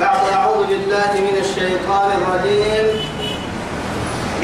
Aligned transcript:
بعد 0.00 0.24
أعوذ 0.32 0.66
بالله 0.66 1.12
من 1.28 1.36
الشيطان 1.44 2.08
الرجيم. 2.18 2.86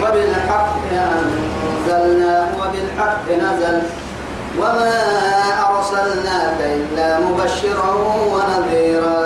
وبالحق 0.02 0.74
أنزلناه 0.92 2.48
وبالحق 2.60 3.26
نزل. 3.44 3.76
وما 4.60 4.94
أرسلناك 5.68 6.58
إلا 6.60 7.08
مبشرا 7.20 7.90
ونذيرا. 8.32 9.20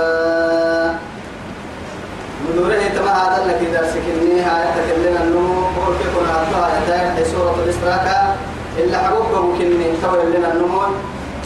مدوره 2.47 2.83
تما 2.95 3.13
هذا 3.23 3.39
لك 3.49 3.61
إذا 3.69 3.83
سكني 3.93 4.41
هاي 4.47 4.65
تكلنا 4.77 5.21
النمو 5.23 5.67
قول 5.77 5.95
كنا 6.15 7.15
في 7.17 7.25
سورة 7.33 7.57
الإسراء. 7.65 8.37
إلا 8.79 8.99
حقوق 8.99 9.31
ممكن 9.43 9.69
تولي 10.03 10.39
لنا 10.39 10.53
النمو 10.53 10.83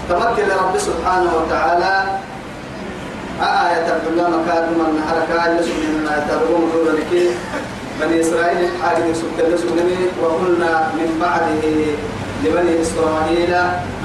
تمكن 0.09 0.47
رب 0.61 0.79
سبحانه 0.79 1.31
وتعالى 1.41 1.95
آية 3.41 3.89
الله 4.09 4.29
مكاد 4.29 4.65
من 4.79 5.03
حركة 5.09 5.61
يسوع 5.61 5.75
من 5.75 6.07
تروم 6.29 6.71
دور 6.73 6.93
لك 6.93 7.13
بني 8.01 8.21
إسرائيل 8.21 8.69
حاجة 8.83 9.13
سكت 9.13 9.57
سكنني 9.57 9.97
وقلنا 10.23 10.73
من 10.95 11.19
بعده 11.21 11.65
لبني 12.45 12.83
إسرائيل 12.83 13.55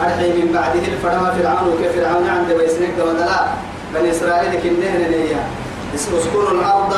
أرحي 0.03 0.30
من 0.31 0.52
بعده 0.53 0.86
الفرما 0.94 1.30
فرعون 1.31 1.73
وكيف 1.73 1.91
فرعون 1.95 2.30
عند 2.30 2.50
بيسنك 2.58 2.94
ودلا 3.00 3.39
بني 3.95 4.12
إسرائيل 4.12 4.52
كنهن 4.63 5.02
ليا 5.12 5.44
اسكنوا 5.95 6.52
الأرض 6.52 6.94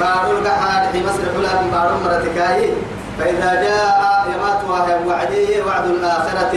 بارو 0.00 0.38
القحار 0.38 0.92
في 0.92 0.98
مصر 1.04 1.22
حلا 1.34 1.52
بارو 1.72 1.94
مرتكاي. 2.04 2.70
فإذا 3.18 3.50
جاء 3.62 4.26
يمات 4.34 4.60
وعده 5.06 5.66
وعد 5.66 5.86
الآخرة 5.86 6.52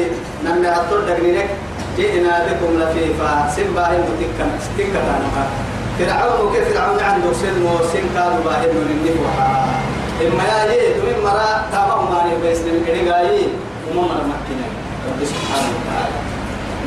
نمي 0.46 0.68
أطول 0.68 1.06
دقنينك. 1.06 1.50
جئنا 1.98 2.34
بكم 2.48 2.72
لفيفا 2.80 3.32
سنبا 3.56 3.88
هم 3.88 4.06
تكا 4.20 4.46
تكا 4.78 5.46
فرعون 6.00 6.48
وكيف 6.48 6.64
فرعون 6.70 7.00
عنده 7.00 7.34
سن 7.34 7.58
وسن 7.64 8.06
كانوا 8.16 8.44
باهر 8.46 8.68
من 8.68 8.90
النفوحا 8.96 9.66
إما 10.22 10.44
يا 10.44 10.62
جيد 10.72 10.98
من 11.06 11.24
مرا 11.24 11.66
تابعوا 11.72 12.10
ماني 12.12 12.36
بيسن 12.42 12.68
الكريغاي 12.68 13.40
وما 13.88 14.02
مرا 14.02 14.24
مكينا 14.32 14.68
رب 15.08 15.26
سبحانه 15.26 15.70
وتعالى. 15.76 16.18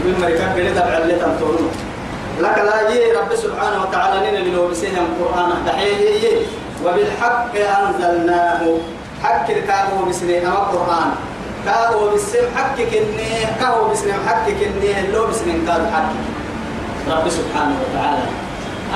من 0.04 0.14
مريكا 0.22 0.46
بني 0.56 0.70
تبع 0.70 0.96
اللي 0.98 1.14
تنطرون. 1.14 1.70
لك 2.40 2.58
لا 2.58 2.90
يجي 2.90 3.12
رب 3.12 3.34
سبحانه 3.34 3.82
وتعالى 3.82 4.30
لنا 4.30 4.56
لو 4.56 4.68
بسهم 4.68 5.04
القرآن 5.10 5.50
دحيه 5.66 6.46
وبالحق 6.84 7.52
أنزلناه. 7.78 8.62
حق 9.22 9.50
الكابو 9.50 10.04
بسنة 10.08 10.38
أما 10.48 10.58
القرآن 10.58 11.10
كأو 11.64 12.14
بسم 12.14 12.44
حقك 12.56 12.90
إني 12.94 13.30
كأو 13.60 13.88
بسم 13.90 14.08
حقك 14.26 14.58
إني 14.62 15.12
لو 15.12 15.26
بسم 15.26 15.66
كاد 15.66 15.82
حق 15.92 16.12
رب 17.08 17.26
سبحانه 17.28 17.76
وتعالى. 17.82 18.24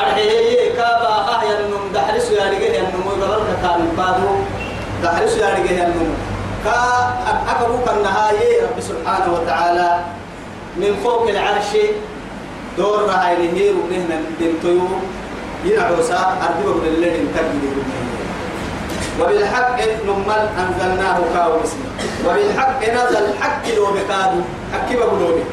أرحيه 0.01 0.77
كابا 0.77 1.13
أهيا 1.35 1.61
النم 1.61 1.85
دحرس 1.95 2.31
يا 2.31 2.45
رجال 2.53 2.75
النم 2.77 3.05
ويقبل 3.07 3.53
كان 3.63 3.81
كادو 3.97 4.31
دحرس 5.03 5.37
يا 5.37 5.49
رجال 5.57 5.79
النم 5.93 6.11
كا 6.65 6.79
أكبوك 7.53 7.87
النهاية 7.97 8.63
رب 8.63 8.79
سبحانه 8.81 9.29
وتعالى. 9.33 9.91
من 10.77 10.97
فوق 11.05 11.29
العرش 11.29 11.73
دور 12.79 13.03
رهاي 13.09 13.37
نهير 13.53 13.75
ونهنا 13.81 14.17
بنتيو. 14.41 14.89
ينعوسا 15.65 16.21
أرجوك 16.43 16.83
للذين 16.85 17.27
تجدوا 17.35 17.83
وبالحق 19.21 19.79
نمل 20.07 20.43
أنزلناه 20.63 21.19
كاو 21.35 21.53
اسمه. 21.65 21.89
وبالحق 22.27 22.81
نزل 22.89 23.27
حق 23.41 23.65
لو 23.77 23.87
بكادو 23.87 24.41
حق 24.73 24.89
بقولوا 24.93 25.45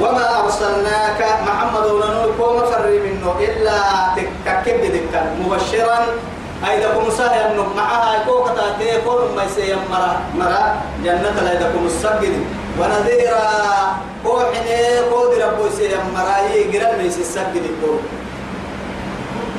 وما 0.00 0.44
أرسلناك 0.44 1.20
محمد 1.46 1.86
ونور 1.86 2.28
كوم 2.38 2.58
فري 2.70 2.98
منه 2.98 3.34
إلا 3.40 3.78
تككب 4.16 4.80
ذكر 4.80 5.24
مبشرا. 5.40 5.98
أيدكم 6.68 7.10
سهل 7.10 7.52
إنه 7.52 7.66
معها 7.76 8.24
كوك 8.28 8.48
تاتي 8.56 9.00
كل 9.00 9.20
ما 9.36 9.44
يسيم 9.44 9.78
مرا 9.90 10.20
مرا. 10.38 10.76
جنة 11.04 11.36
لا 11.40 11.52
السجد 11.86 12.34
ونذيرا. 12.78 13.48
كوحني 14.24 14.80
كود 15.10 15.32
ربو 15.40 15.66
يسيم 15.66 16.04
مرا. 16.16 16.36
ما 16.96 17.02
يسي 17.02 17.20
السجد 17.20 17.64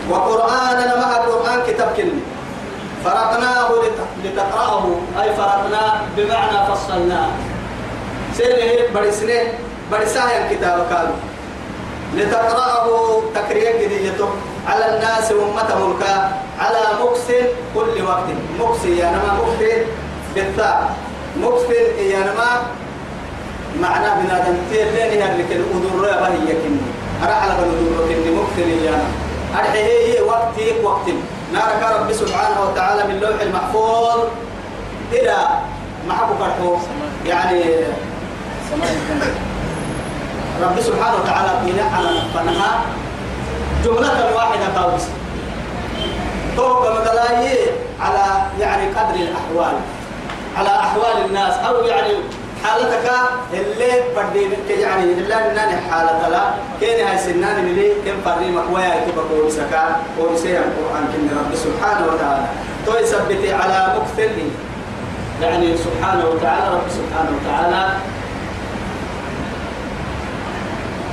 وقرآن 0.10 0.80
مع 1.02 1.10
القرآن 1.18 1.60
كتاب 1.68 1.90
كلمة. 1.98 2.22
فرقناه 3.06 3.70
لتقرأه. 4.24 4.86
أي 5.22 5.34
فرقنا 5.36 6.02
بمعنى 6.18 6.58
فصلناه 6.72 7.30
سيره 8.38 8.92
برسنه 8.96 9.54
برسايا 9.92 10.52
الكتاب 10.52 10.80
قالوا. 10.92 11.16
لتقرأه 12.16 12.88
تكرير 13.36 13.82
جديته 13.82 14.30
على 14.68 14.86
الناس 14.96 15.32
أمة 15.32 15.88
ملكا. 15.88 16.32
على 16.60 16.82
مكس 17.04 17.28
كل 17.76 18.04
وقت. 18.04 18.28
مكس 18.60 18.86
يا 18.86 19.06
نما 19.12 19.38
مكس 19.42 19.62
بالتاء 20.36 20.96
مكس 21.38 21.62
يا 22.00 22.20
نما 22.20 22.50
معنى 23.82 24.22
بنادم. 24.22 24.58
اللي 24.72 25.44
كل 25.44 25.62
أدور 25.76 26.06
هي 26.08 26.54
كني 26.62 26.82
أرحل 27.24 27.50
بالأدور 27.50 28.08
كني 28.10 28.32
مكس 28.36 28.58
يا 28.86 28.92
نما 28.92 29.12
أرحيه 29.60 30.22
وقتي 30.22 30.84
وقتي 30.84 31.14
نارك 31.52 31.84
رب 32.00 32.12
سبحانه 32.12 32.62
وتعالى 32.62 33.14
من 33.14 33.20
لوح 33.20 33.42
المحفوظ 33.42 34.20
إلى 35.12 35.38
محبو 36.08 36.34
كرحو 36.34 36.78
يعني 37.26 37.64
رب 40.64 40.80
سبحانه 40.80 41.16
وتعالى 41.24 41.52
بنا 41.66 41.84
على 41.84 42.08
نفنها 42.20 42.82
جملة 43.86 44.36
واحدة 44.36 44.82
قوس. 44.82 45.02
توقع 46.58 47.00
مدلاي 47.00 47.58
على 48.02 48.44
يعني 48.60 48.88
قدر 48.88 49.16
الأحوال. 49.16 49.76
على 50.58 50.70
أحوال 50.70 51.26
الناس. 51.26 51.54
أو 51.54 51.84
يعني 51.84 52.14
حالتك 52.64 53.12
اللي 53.54 53.92
بدي 54.18 54.74
يعني 54.82 55.04
اللي 55.04 55.36
ناني 55.56 55.78
حالة 55.92 56.30
لا. 56.30 56.44
كين 56.80 57.08
هاي 57.08 57.18
سنان 57.18 57.66
ملي 57.66 57.90
كم 58.06 58.22
فريمك 58.26 58.64
ويا 58.74 58.96
يتبقى 58.96 59.26
ورسكا 59.44 59.96
ورسيا 60.20 60.60
القرآن 60.60 61.04
كن 61.14 61.38
رب 61.38 61.56
سبحانه 61.56 62.06
وتعالى. 62.14 62.46
تو 62.86 62.94
يثبتي 62.96 63.54
على 63.54 63.96
مكثر 64.00 64.30
يعني 65.42 65.78
سبحانه 65.78 66.26
وتعالى 66.30 66.74
رب 66.76 66.88
سبحانه 66.90 67.32
وتعالى. 67.42 67.94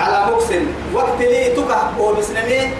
على 0.00 0.32
مكسن 0.32 0.66
وقت 0.94 1.20
لي 1.20 1.50
تقع 1.56 1.82
وبسنمي 2.00 2.72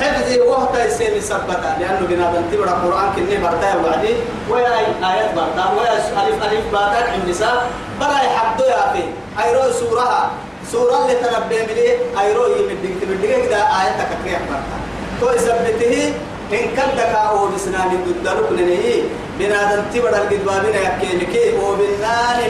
حفظي 0.00 0.40
وقت 0.40 0.74
يسير 0.86 1.20
سبتا 1.20 1.76
لأنه 1.80 2.06
بنادم 2.10 2.42
تبرا 2.52 2.70
القرآن 2.70 3.08
كني 3.16 3.36
برتا 3.36 3.76
وعدي 3.76 4.14
ويا 4.50 4.78
آيات 5.10 5.34
برتا 5.34 5.64
ويا 5.76 5.92
ألف 5.96 6.44
ألف 6.44 6.64
باتا 6.72 7.10
عند 7.12 7.28
نساء 7.28 7.70
برا 8.00 8.18
يحبدو 8.26 8.64
يا 8.64 8.90
أخي. 8.90 9.04
أيرو 9.44 9.72
سورة 9.72 10.30
سورة 10.72 10.96
اللي 11.02 11.14
تنبه 11.14 11.58
ملي 11.68 11.88
أيرو 12.20 12.46
يمدك 12.46 12.94
تبدك 13.00 13.46
كده 13.46 13.56
آيات 13.56 13.94
تكريح 14.10 14.40
برتا. 14.50 14.76
تو 15.20 15.26
يثبته 15.36 16.12
إن 16.52 16.66
كان 16.76 16.90
دكا 16.96 17.20
أو 17.30 17.46
بسنان 17.46 17.90
الدلوك 18.06 18.52
لنهي 18.52 19.02
بنادم 19.38 19.82
تبرا 19.94 20.16
القدوابين 20.16 20.74
يكينك 20.74 21.34
وبنان 21.62 22.40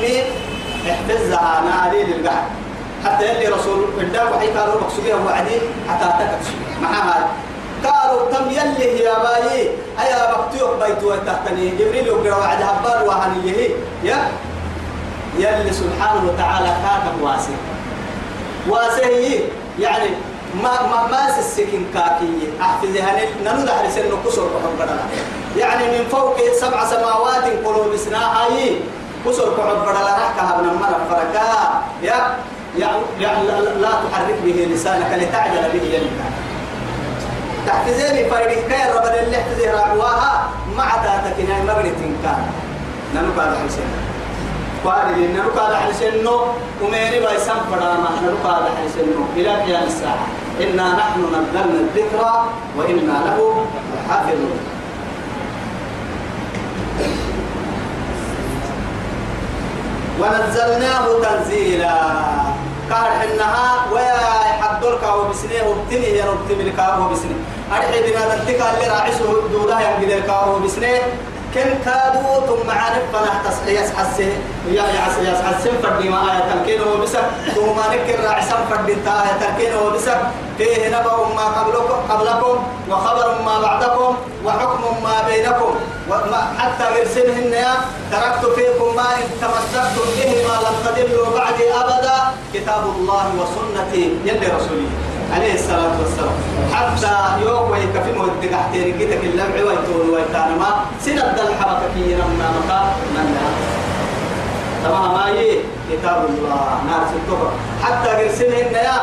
احفظها 0.90 1.62
ناري 1.66 2.02
للقعد 2.04 2.44
حتى 3.04 3.24
يلي 3.28 3.46
رسول 3.46 3.84
الله 4.00 4.32
وحي 4.32 4.46
قالوا 4.46 4.80
مقصودها 4.80 5.16
وعدي 5.26 5.60
حتى 5.88 6.04
تكتشف 6.04 6.54
معها. 6.82 7.28
قالوا 7.84 8.32
تم 8.32 8.50
يلي 8.50 9.04
يا 9.04 9.18
باي. 9.18 9.70
أيا 10.00 10.32
بكتوك 10.32 10.70
بيتو 10.82 11.14
تحتني 11.26 11.68
جبريل 11.70 12.06
يقرأ 12.06 12.36
وعد 12.36 12.62
هبال 12.62 13.08
وهنيه 13.08 13.68
يا. 14.02 14.18
يلي 15.38 15.72
سبحانه 15.72 16.22
وتعالى 16.28 16.66
كان 16.66 17.22
واسع. 17.22 17.56
واسع 18.68 19.06
يعني 19.78 20.10
ما 20.62 20.82
ما 20.82 21.06
ما 21.10 21.38
السكين 21.38 21.86
كاكي. 21.94 22.48
أحفظها 22.60 23.10
ننو 23.44 23.66
دحر 23.66 23.90
سنة 23.90 24.16
كسر 24.26 24.48
يعني 25.56 25.98
من 25.98 26.04
فوق 26.10 26.36
سبع 26.60 26.84
سماوات 26.84 27.44
قلوب 27.64 27.96
سناهاي 27.96 28.76
كسر 29.26 29.48
وحب 29.58 29.82
بدلا 29.82 30.12
رحكها 30.22 30.62
من 30.62 30.68
المرة 30.68 31.00
فركا 31.10 31.82
يا. 32.02 32.36
يعني 32.78 33.46
لا 33.80 33.92
تحرك 34.10 34.38
به 34.44 34.68
لسانك 34.74 35.10
لتعجل 35.12 35.64
به 35.72 35.84
يمك 35.94 36.20
تحتزيني 37.66 38.30
فايدين 38.30 38.68
كاي 38.68 38.92
رب 38.92 39.04
اللي 39.24 39.36
احتزي 39.36 39.70
راعواها 39.70 40.48
مع 40.76 40.88
تاتك 40.90 41.36
ناي 41.48 41.62
مغرب 41.62 41.94
كان 42.22 42.42
ننو 43.14 43.40
قال 43.40 43.56
حسين 43.56 43.90
قال 44.84 45.18
لي 45.18 45.26
ننو 45.26 45.50
قال 45.56 45.76
حسين 45.76 46.24
نو 46.24 46.40
وميري 46.82 47.20
بايسان 47.20 47.56
فراما 47.70 48.08
ننو 48.22 48.36
قال 48.44 48.62
حسين 48.62 49.06
نو 49.16 49.24
إلى 49.36 49.50
قيام 49.62 49.82
الساعة. 49.86 50.26
إنا 50.60 50.86
نحن 51.00 51.20
نزلنا 51.20 51.80
الذكرى 51.80 52.44
وإنا 52.76 53.16
له 53.26 53.66
حافظون. 54.08 54.58
ونزلناه 60.20 61.06
تنزيلا. 61.22 61.96
قال 62.92 63.10
إنها 63.24 63.86
ويا 63.92 64.16
حدرك 64.62 65.04
بسنة 65.30 65.68
وبتني 65.68 66.18
يا 66.18 66.24
رب 66.24 66.48
تملي 66.48 66.70
كاهو 66.70 67.08
بسنة. 67.08 67.36
أرحي 67.72 68.00
بنا 68.02 68.34
ذلك 68.34 68.60
اللي 68.74 68.86
راعسه 68.94 69.48
دودا 69.52 69.78
ينقل 69.80 70.26
كاهو 70.26 70.58
بسنة. 70.58 70.98
كن 71.54 71.70
كادو 71.84 72.46
ثم 72.46 72.70
عارف 72.70 73.02
فنا 73.12 73.42
تصحيح 73.46 73.80
حسه 73.96 74.24
يا 74.68 74.82
يا 74.82 75.06
يا 75.22 75.34
حسن 75.46 75.70
فدي 75.82 76.08
ما 76.08 76.18
آية 76.32 76.42
تلكين 76.50 76.80
هو 76.82 76.96
بس 76.96 77.14
ثم 77.54 77.78
نكر 77.92 78.24
راعسم 78.24 78.56
فدي 78.70 78.94
تا 78.94 79.22
آية 79.22 79.34
تلكين 79.40 79.72
هو 79.72 79.90
بس 79.90 80.08
فيه 80.58 80.88
نبأ 80.88 81.16
ما 81.36 81.44
قبلكم 81.44 81.98
قبلكم 82.10 82.62
وخبر 82.90 83.42
ما 83.46 83.60
بعدكم. 83.60 84.16
وحكم 84.44 84.82
ما 85.04 85.16
بينكم. 85.28 85.74
حتى 86.58 86.98
يرسلهن 86.98 87.52
يا 87.52 87.74
تركت 88.12 88.44
فيكم 88.56 88.96
ما 88.96 89.08
إن 89.16 89.26
تمسكتم 89.40 90.06
به 90.16 90.30
ما 90.48 90.56
لم 90.64 90.76
تدلوا 90.84 91.38
بعدي 91.38 91.66
أبدا 91.72 92.18
كتاب 92.54 92.82
الله 92.96 93.24
وسنتي 93.40 94.04
يلي 94.24 94.46
رسولي 94.56 94.88
عليه 95.34 95.54
الصلاة 95.54 95.94
والسلام. 96.00 96.36
حتى 96.74 97.14
يوم 97.46 97.70
ويكفي 97.70 98.12
مهد 98.12 98.42
تحتين 98.52 98.98
جيتك 98.98 99.24
اللمع 99.24 99.56
ويتون 99.66 100.06
ويتان 100.14 100.50
ما 100.60 100.70
سنة 101.00 101.36
الحركة 101.48 101.86
كي 101.94 102.14
نمنا 102.14 102.48
مكا 102.56 102.80
من 103.14 103.26
تمام 104.84 105.14
ما 105.14 105.26
هي؟ 105.28 105.58
كتاب 105.92 106.18
الله. 106.28 106.64
نار 106.88 107.02
ستوكا 107.10 107.50
حتى 107.82 108.10
يرسلهن 108.22 108.74
يا 108.74 108.98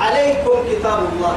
عليكم 0.00 0.56
كتاب 0.70 0.98
الله. 1.12 1.34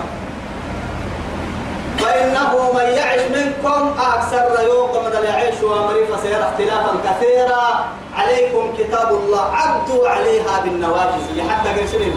فإنه 2.06 2.72
من 2.74 2.94
يعش 2.98 3.20
منكم 3.36 3.94
أكثر 4.00 4.64
يوم 4.64 4.90
من 5.06 5.24
يعيش 5.24 5.62
وأمري 5.64 6.06
فسيرى 6.06 6.36
اختلافا 6.36 6.92
كثيرا 7.06 7.86
عليكم 8.18 8.74
كتاب 8.78 9.10
الله 9.12 9.42
عبدوا 9.42 10.10
عليها 10.10 10.62
بالنواجز 10.64 11.50
حتى 11.50 11.70
قرسلين 11.70 12.14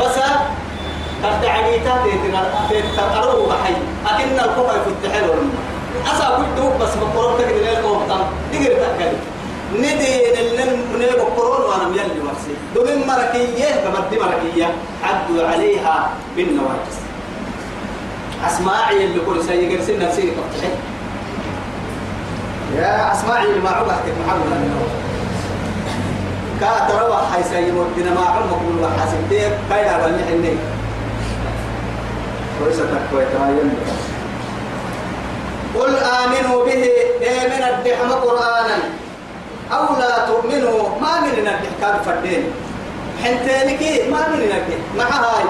بس 0.00 0.16
قد 1.24 1.44
عقيتا 1.44 1.94
تتقروا 2.70 3.48
بحي. 3.48 3.74
أكن 4.06 4.34
الكوكا 4.34 4.72
يفتح 4.72 5.16
له 5.16 5.34
أسا 6.06 6.36
كنت 6.36 6.82
بس 6.82 6.88
مقرون 6.96 7.38
تكد 7.38 7.56
ليه 7.56 7.78
القوم 7.78 8.02
تقدر 8.52 8.66
تأكد 8.66 9.12
ندين 9.76 10.36
اللي 10.38 10.64
نيب 10.98 11.14
القرون 11.14 11.60
وأنا 11.60 11.88
ميلي 11.88 12.20
ورسي 12.20 12.54
دومين 12.74 13.06
مركية 13.06 13.70
كمدي 13.84 14.18
مركية. 14.20 14.74
عدوا 15.04 15.48
عليها 15.48 16.10
بالنواجس 16.36 16.96
أسماعي 18.46 19.04
اللي 19.04 19.20
كل 19.26 19.44
سيء 19.44 19.78
قرسين 19.78 19.98
نفسي 19.98 20.22
فتحي 20.22 20.72
يا 22.76 23.12
أسماعي 23.12 23.44
اللي 23.44 23.60
ما 23.60 23.70
عبحتك 23.70 24.12
محمد. 24.26 24.62
كاتروا 26.60 27.16
حي 27.16 27.42
سيء 27.42 27.74
ودنا 27.74 28.14
ما 28.14 28.26
عمك 28.26 28.62
من 28.62 28.84
وحاسبتك 28.84 29.58
كايدا 29.70 30.04
واللي 30.04 30.24
حنيك 30.24 30.58
وليس 32.62 32.76
تكوي 32.76 33.24
تمايل 33.34 33.70
قل 35.74 35.96
آمنوا 35.96 36.64
به 36.64 36.72
إيه 37.22 37.46
من 37.48 37.62
الدحم 37.62 38.10
قرآنا؟ 38.12 38.76
أو 39.72 39.96
لا 39.98 40.26
تؤمنوا 40.26 40.88
ما 41.00 41.20
من 41.20 41.38
الدحكام 41.38 42.02
فردين 42.06 42.44
حنتينك 43.24 44.10
ما 44.12 44.28
من 44.28 44.40
الدح؟ 44.42 44.78
مع 44.98 45.04
هاي. 45.04 45.44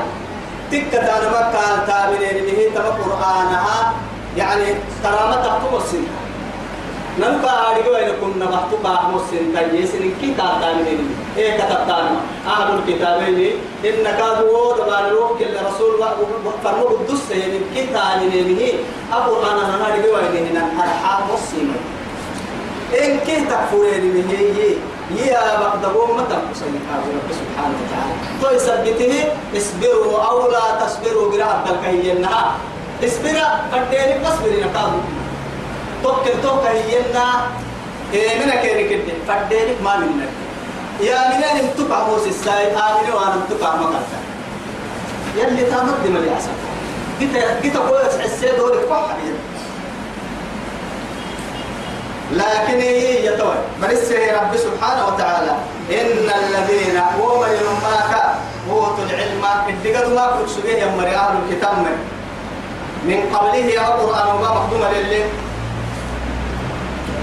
تكة 0.72 0.98
أنا 1.18 1.28
ما 1.30 1.52
كان 1.52 1.86
تامنين 1.86 2.44
به 2.46 2.70
تما 2.74 2.90
قرآنها 2.90 3.92
يعني 4.36 4.64
ما 5.04 5.36
تحكم 5.44 5.76
السنة 5.76 6.22
ننقى 7.18 7.52
هاريو 7.62 7.94
إن 7.94 8.12
كنا 8.20 8.44
محتوبة 8.44 8.90
مسلم 9.14 9.52
تجيسن 9.56 10.10
كي 10.20 10.34
تاتامين 10.34 11.00
إيه 11.36 11.58
كتبتان 11.58 12.16
أهل 12.46 12.78
الكتابين 12.78 13.52
إن 13.84 14.04
كادوا 14.18 14.76
دبان 14.76 15.04
روح 15.12 15.30
كل 15.38 15.54
رسول 15.68 15.92
فرمو 16.64 16.96
الدس 16.96 17.30
يعني 17.30 17.58
كي 17.74 17.86
تامين 17.92 18.32
به 18.48 18.72
أبو 19.12 19.36
أنا 19.42 19.62
إن 19.96 20.46
هنا 20.46 20.64
أرحام 20.84 21.22
مسلم. 21.34 21.76
إن 23.04 23.18
كي 23.26 23.36
تكفرين 23.44 24.12
به 24.12 24.76
يا 25.16 25.60
بقدبون 25.60 26.16
متى 26.18 26.36
مسلم 26.50 26.80
رب 27.14 27.28
سبحانه 27.40 27.76
وتعالى. 27.82 28.14
تو 28.42 28.48
يثبته 28.56 29.24
اصبروا 29.56 30.22
أو 30.28 30.50
لا 30.50 30.86
تصبروا 30.86 31.30
برعب 31.32 31.64
الكهينها 31.70 32.54
اصبر 33.04 33.36
قدينك 33.72 34.20
اصبري 34.26 34.60
نقابل 34.64 35.00
توكل 36.02 36.42
توكل 36.42 36.76
ينا 36.92 37.26
إيه 38.12 38.38
من 38.44 38.50
كيرك 38.62 38.88
كده؟ 38.90 39.14
فدينك 39.28 39.76
ما 39.84 39.96
منك. 39.96 40.28
يا 41.00 41.28
من 41.28 41.42
أن 41.44 41.68
تقع 41.78 42.06
موس 42.08 42.26
الساي 42.26 42.66
آمن 42.72 43.12
وأنا 43.14 43.36
تقع 43.50 43.76
مكانك 43.76 44.22
يلي 45.36 45.64
تامد 45.70 45.94
دم 46.04 46.16
اللي 46.16 46.30
عسل 46.30 46.50
جيت 47.20 47.30
جيت 47.62 47.76
أقول 47.76 48.00
السيد 48.24 48.60
هو 48.60 48.68
الفحم 48.68 49.16
لكن 52.32 52.80
هي 52.80 53.26
يتوي 53.26 53.54
بس 53.82 54.12
رب 54.12 54.56
سبحانه 54.56 55.06
وتعالى. 55.06 55.52
إن 55.90 56.28
الذين 56.40 56.96
ومن 57.20 57.48
يماك 57.48 58.12
أوتوا 58.70 59.04
العلم. 59.04 59.44
الدقل 59.68 60.14
ما 60.14 60.26
كنت 60.38 60.48
سجيه 60.48 60.76
يا 60.82 60.96
مريان 60.96 61.32
الكتاب 61.42 61.76
من. 63.06 63.20
قبله 63.34 63.66
يا 63.78 63.86
قرآن 63.86 64.26
وما 64.34 64.50
مخدوم 64.56 64.82
لله 64.94 65.24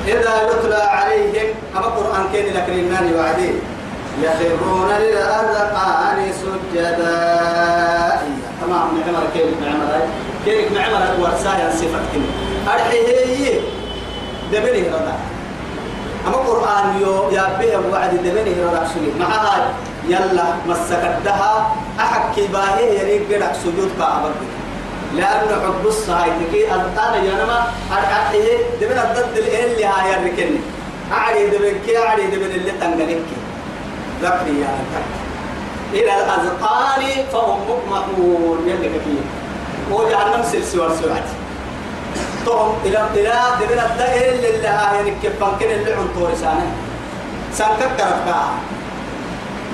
إذا 0.07 0.33
يتلى 0.49 0.75
عليهم 0.75 1.47
أما 1.75 1.85
قرآن 1.85 2.23
كان 2.33 2.45
لك 2.45 2.69
النار 2.69 3.05
وعدين 3.17 3.61
يخرون 4.23 4.91
للأذقان 4.99 6.19
سجدا. 6.41 8.21
تمام. 8.61 8.87
نعمر 9.05 9.25
كيف 9.33 9.45
نعمر 9.61 9.91
كيف 10.45 10.71
نعمر 10.71 11.03
ورسايا 11.19 11.69
صفة 11.71 11.99
كلمة 12.13 12.73
أرحيه 12.73 13.78
دبني 14.51 14.81
رضا 14.89 15.15
أما 16.27 16.37
قرآن 16.37 17.01
يو 17.01 17.29
يا 17.31 17.45
به 17.59 17.73
وعد 17.91 18.13
دبني 18.25 18.53
رضا 18.63 18.87
سجد 18.93 19.13
مع 19.19 19.25
هاي 19.25 19.61
يلا 20.07 20.45
مسكتها 20.67 21.75
أحكي 21.99 22.47
باهي 22.47 22.99
يريد 22.99 23.21
قدك 23.33 23.53
سجود 23.63 23.91
كعبك 23.99 24.39
لأنه 25.15 25.55
حب 25.65 25.83
الصهاي 25.85 26.29
تكي 26.39 26.71
أنا 26.73 27.17
ينما 27.17 27.57
أرحيه 27.91 28.57
دبن 28.81 28.97
الضد 29.05 29.37
اللي 29.37 29.85
هاي 29.85 30.15
الركن 30.15 30.51
أعري 31.13 31.49
دبن 31.49 31.75
كي 31.85 31.97
أعري 31.97 32.27
دبن 32.27 32.51
اللي 32.57 32.71
تنقلك. 32.71 33.25
ذكري 34.21 34.59
يا 34.61 34.69
أنت 34.79 34.93
إلى 35.93 36.11
الأذقان 36.19 37.01
فهم 37.33 37.59
مقمحون. 37.69 38.59
يلي 38.67 38.89
كثير. 38.89 39.23
وجعلنا 39.91 40.43
سلسوار 40.43 40.89
سوعتي. 41.01 41.38
توم 42.45 42.77
إلى 42.85 42.99
إلى 43.13 43.33
دبن 43.61 43.79
الدائر 43.79 44.33
اللي 44.35 44.55
اللي 44.55 44.67
هاي 44.67 45.09
الكفان 45.09 45.51
كن 45.59 45.65
اللي 45.65 45.93
عنطور 45.93 46.31
سانه 46.41 46.71
سانك 47.53 47.79
كرفكا 47.97 48.41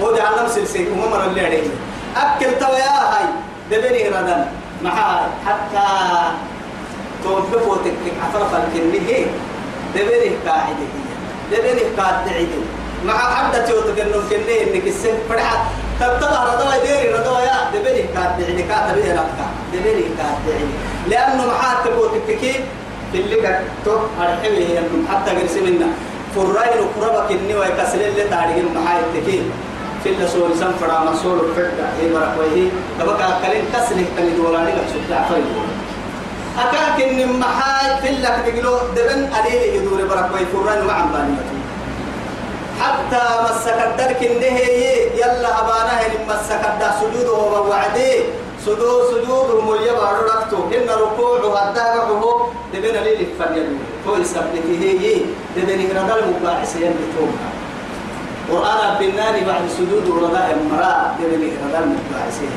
وجعلنا 0.01 0.47
سلسل 0.47 0.87
ومر 0.91 1.25
اللي 1.25 1.45
عليه. 1.45 1.67
أكل 2.17 2.59
تويا 2.59 2.91
هاي. 2.99 3.25
دبني 3.71 4.09
ردن 4.09 4.45
معها 4.83 5.29
حتى 5.45 5.87
توقفوا 7.23 7.75
تك 7.75 8.13
عفرف 8.23 8.55
الكلمة 8.55 9.25
دبني 9.95 10.35
قاعدة 10.47 10.87
دبني 11.51 11.81
قاعدة 11.97 12.45
مع 13.05 13.13
حد 13.35 13.65
توت 13.65 13.83
كنو 13.99 14.21
كنه 14.29 14.55
إنك 14.63 14.87
السن 14.87 15.17
فرحة 15.29 15.65
تبتلع 15.99 16.43
رضوى 16.43 16.87
ديري 16.87 17.13
رضوى 17.13 17.41
يا 17.41 17.69
دبني 17.73 18.01
قاعدة 18.01 18.43
يعني 18.47 19.07
يا 19.07 19.13
ربك 19.13 19.49
دبني 19.73 20.05
قاعدة 20.19 20.65
لأنه 21.09 21.47
معها 21.47 21.83
تبغى 21.85 22.19
تككي 22.27 22.55
اللي 23.13 23.35
كتو 23.35 23.97
يعني 24.73 24.87
حتى 25.11 25.31
قرسي 25.31 25.61
منا. 25.61 25.87
فراين 26.35 26.79
وقربك 26.83 27.31
إني 27.31 27.55
ويكسل 27.55 28.01
اللي 28.01 28.23
تعرفين 28.23 28.65
معها 28.75 28.99
التكي 28.99 29.41
في 30.03 30.09
اللي 30.09 30.27
سوري 30.27 30.53
سنفرا 30.59 30.99
مسؤول 31.11 31.39
الفردة 31.39 31.85
هي 32.01 32.09
بركويه 32.13 32.69
تبقى 32.99 33.27
كلين 33.45 33.65
كسله 33.73 34.05
كلي 34.17 34.31
دولاري 34.37 34.71
لك 34.71 34.83
سبتع 34.93 35.23
فريق 35.29 35.45
أكاك 36.59 37.01
إن 37.01 37.39
محاي 37.39 38.01
في 38.01 38.09
اللي 38.09 38.27
تقولوا 38.47 38.79
دبن 38.95 39.29
أليه 39.39 39.73
يدور 39.81 39.97
بركويه 40.05 40.45
فران 40.53 40.87
وعم 40.87 41.11
بانيته 41.13 41.55
حتى 42.81 43.23
مسك 43.43 43.77
الدرك 43.87 44.23
إنه 44.23 44.59
يلا 45.19 45.49
أبانا 45.61 45.93
هن 46.01 46.13
مسك 46.29 46.61
الدر 46.73 46.91
سجوده 47.01 47.31
ووعده 47.33 48.13
سجود 48.65 49.01
سجود 49.11 49.63
مليا 49.63 49.93
بارو 49.93 50.25
إن 50.77 50.89
ركوع 50.89 51.39
والدعوه 51.43 52.51
دبن 52.73 52.95
أليه 52.95 53.17
لفريد 53.17 53.67
هو 54.07 54.15
يسبته 54.15 54.67
هي 54.81 55.21
دبن 55.55 55.79
هنا 55.79 56.15
المباحث 56.19 56.75
ينبتوها 56.75 57.49
قرآن 58.51 58.97
بالنار 58.99 59.35
بعد 59.47 59.63
سجود 59.77 60.09
ورضاء 60.09 60.57
المراء 60.57 61.15
دبني 61.19 61.51
رضاء 61.65 61.83
المباحثين 61.83 62.49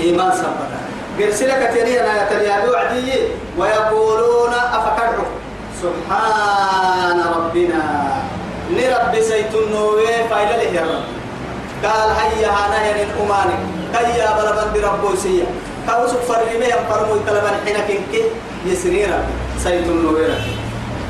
إيمان 0.00 0.32
سبتا 0.32 0.80
قرسلك 1.18 1.70
ترينا 1.74 2.12
يا 2.18 2.24
تريا 2.30 2.70
وعدي 2.70 3.12
ويقولون 3.58 4.52
أفكروا 4.52 5.30
سبحان 5.82 7.18
ربنا. 7.36 7.82
نرب 8.70 9.20
سيتنوي 9.20 10.06
فايلة 10.30 10.56
له 10.56 10.70
يا 10.72 10.82
رب. 10.82 11.23
قال 11.84 12.10
هيا 12.20 12.48
هانا 12.48 12.78
ين 12.88 13.08
أمانك 13.20 13.60
كيا 13.92 14.28
بلا 14.36 14.52
بند 14.56 14.84
ربو 14.84 15.16
سيا 15.16 15.46
كاوسك 15.86 16.22
فرمي 16.28 16.72
فرمو 16.88 17.16
تلبن 17.26 17.54
حينك 17.64 17.90
إنك 17.90 18.14
يسرينا. 18.66 19.18
سيد 19.58 19.88
النويرة 19.88 20.38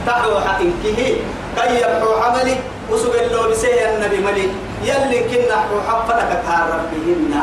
تحو 0.06 0.40
حقك 0.40 0.82
كي 0.82 1.22
يبحو 1.56 2.12
عملي. 2.22 2.56
وسوق 2.90 3.14
اللو 3.14 3.50
بسيه 3.50 3.96
النبي 3.96 4.18
ملي. 4.18 4.46
يلي 4.84 5.18
كنا 5.30 5.56
حو 5.56 5.76
حفلك 5.88 6.30
كار 6.46 6.66
ربهن. 6.74 7.34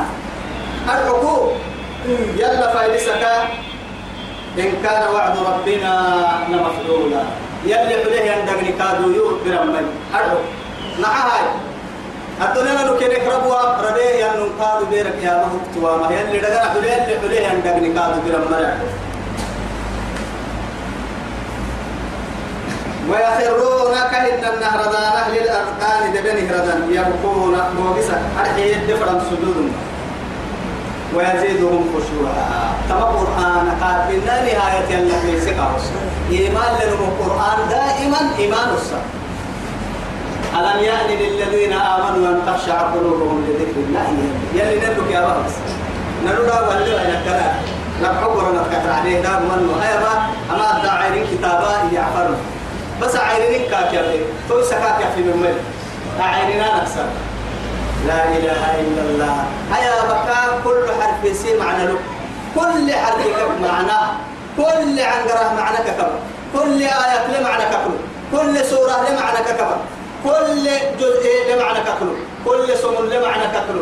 الحقوق. 0.85 1.53
يلا 2.37 2.73
فايدسك. 2.73 3.23
إن 4.59 4.71
كان 4.83 5.03
وعد 5.13 5.35
ربنا 5.37 5.93
لمفعولا. 6.49 7.23
يلي 7.65 7.95
حليه 8.03 8.31
يندقني 8.31 8.71
كادو 8.79 9.09
يور 9.11 9.33
برمي. 9.45 9.81
أرحو 10.15 10.37
نعهاي 11.01 11.45
الدنيا 12.41 12.83
لو 12.87 12.97
كان 12.97 13.11
يقربوا 13.11 13.55
ربيه 13.89 14.25
ينن 14.25 14.49
كادو 14.59 14.85
بيرك 14.91 15.19
يا 15.23 15.45
مهوك 15.45 16.01
ما 16.01 16.15
يلي 16.15 16.39
دقنا 16.39 16.69
حليه 16.69 16.93
يلي 16.93 17.19
حليه 17.21 17.47
يندقني 17.47 17.93
كادو 17.93 18.19
برمي 18.25 18.65
ويخرون 23.09 23.95
كهن 24.11 24.43
النهر 24.53 24.81
دان 24.83 25.13
أهل 25.21 25.37
الأركان 25.37 26.13
دبن 26.13 26.37
هردان 26.49 26.81
يبقون 26.91 27.55
موغسا 27.77 28.21
أرحي 28.39 28.73
الدفرم 28.73 29.21
سجود 29.29 29.71
ويزيدهم 31.15 31.83
خشوعا. 31.93 32.73
تما 32.89 33.05
قرآن 33.05 33.67
قابلنا 33.81 34.35
نهاية 34.43 34.99
الله 34.99 35.39
سكاوس 35.45 35.85
إيمان 36.31 36.73
لهم 36.81 37.09
القرآن 37.09 37.69
دائما 37.69 38.21
إيمان 38.39 38.69
السر 38.77 39.20
ألم 40.59 40.83
يأن 40.83 41.07
للذين 41.09 41.73
آمنوا 41.73 42.27
أن 42.29 42.41
تخشع 42.47 42.77
قلوبهم 42.81 43.45
لذكر 43.47 43.77
الله 43.87 44.07
يلي 44.53 44.79
نلوك 44.79 45.11
يا 45.11 45.21
بابس 45.21 45.53
نلوك 46.25 46.49
ولا 46.69 47.19
نكلا 47.19 47.51
نبحبر 48.01 48.51
نتكتر 48.51 48.91
عليه 48.99 49.21
دار 49.21 49.39
منه 49.39 49.73
أيضا 49.89 50.13
أما 50.51 50.77
الداعين 50.77 51.25
كتابا 51.31 51.73
يعفرون 51.93 52.37
بس 53.01 53.15
عينين 53.15 53.69
كاك 53.71 53.93
يا 53.93 54.01
بيه. 54.01 54.25
تو 54.49 54.61
سكاك 54.63 54.99
يا 55.01 55.09
في 55.15 55.21
ممل. 55.23 55.55
عيننا 56.19 56.81
نكسر 56.81 57.05
لا 58.07 58.23
إله 58.37 58.61
إلا 58.81 59.01
الله. 59.01 59.35
هيا 59.73 59.91
بكا 60.09 60.61
كل 60.63 60.85
حرف 61.01 61.37
سي 61.37 61.57
معنى 61.57 61.85
له. 61.87 61.97
كل 62.55 62.93
حرف 62.93 63.21
كب 63.27 63.61
معنى. 63.61 63.99
كل 64.57 64.99
عنقرة 64.99 65.53
معنى 65.57 65.77
ككب 65.77 66.11
كل 66.53 66.81
آية 66.83 67.27
لمعنى 67.39 67.63
ككل 67.63 67.97
كل 68.31 68.65
سورة 68.65 68.95
لمعنى 69.09 69.37
ككب 69.47 69.67
كل 70.23 70.65
جزء 70.99 71.29
لمعنى 71.49 71.79
ككل 71.79 72.11
كل 72.45 72.77
سم 72.77 72.95
لمعنى 73.05 73.43
ككل 73.43 73.79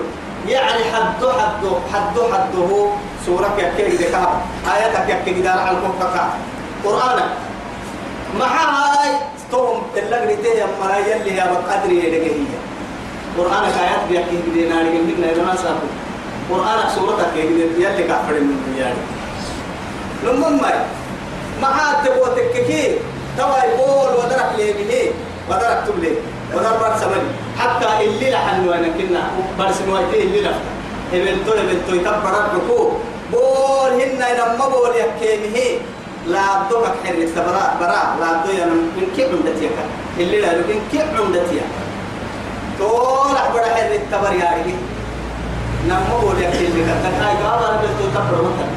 يعني 0.47 0.83
حد 0.83 1.25
حد 1.39 1.63
حد 1.93 2.15
حده 2.33 2.89
سورة 3.25 3.49
كيكي 3.77 3.95
ذكاء 3.95 4.41
آياتك 4.75 5.23
كيكي 5.25 5.41
دار 5.41 5.59
على 5.59 5.77
الكفر 5.77 6.27
قرآنك 6.85 7.29
مع 8.39 8.45
هاي 8.47 9.11
توم 9.51 9.81
تلقني 9.95 10.35
تيه 10.35 10.65
مرا 10.81 10.97
يلي 10.97 11.35
يا 11.37 11.45
بقدر 11.45 11.91
يدقه 11.91 12.35
هي. 12.35 12.59
قرآن 13.37 13.63
آيات 13.63 14.01
بيحكي 14.09 14.37
بدينا 14.47 14.83
نقول 14.83 15.15
لنا 15.17 15.43
ما 15.43 15.55
سافر 15.55 15.89
قرآن 16.51 16.89
سورة 16.95 17.31
كيف 17.35 17.51
يلي 17.77 18.03
كافر 18.03 18.33
من 18.33 18.75
يعني 18.79 19.01
لما 20.23 20.49
ما 20.49 20.85
مع 21.61 21.93
تبغى 22.05 22.35
تككي 22.35 22.95
توا 23.37 23.57
يقول 23.57 24.13
ودرك 24.15 24.51
لي 24.57 25.11
تبلي 25.57 26.13
ودرك 26.53 26.79
برس 26.81 27.03
مني 27.03 27.31
حتى 27.59 28.05
اللي 28.05 28.31
لحن 28.31 28.67
وانا 28.67 28.87
كنا. 28.97 29.23
برس 29.59 29.81
نواتي 29.87 30.23
اللي 30.23 30.41
لفت 30.41 30.65
ابنتو 31.13 31.51
ابنتو 31.51 31.93
يتبرك 31.95 32.47
ركوب 32.55 32.93
بول 33.31 33.91
هنا 34.01 34.27
لما 34.39 34.67
بول 34.67 34.93
يكيمه 34.95 35.79
لا 36.27 36.45
دوك 36.69 36.85
حر 37.05 37.17
التبرا 37.17 37.63
برا. 37.79 38.01
لا 38.21 38.29
دو 38.45 38.51
يا 38.51 38.65
من 38.65 39.07
كيف 39.15 39.29
عمدتي 39.29 39.69
اللي 40.19 40.41
لا 40.41 40.57
لكن 40.57 40.79
كيف 40.91 41.07
عمدتي 41.19 41.61
طول 42.79 43.35
أحبر 43.35 43.59
حر 43.59 43.91
التبر 43.95 44.33
يا 44.33 44.55
إلي. 44.55 44.75
نمو 45.87 46.19
بولي 46.21 46.47
أكيد 46.47 46.69
لك. 46.75 46.89
تكاي 47.03 47.35
قال 47.43 47.63
أنا 47.63 47.81
بلتو 47.81 48.05
تبر 48.15 48.41
مثلا 48.41 48.69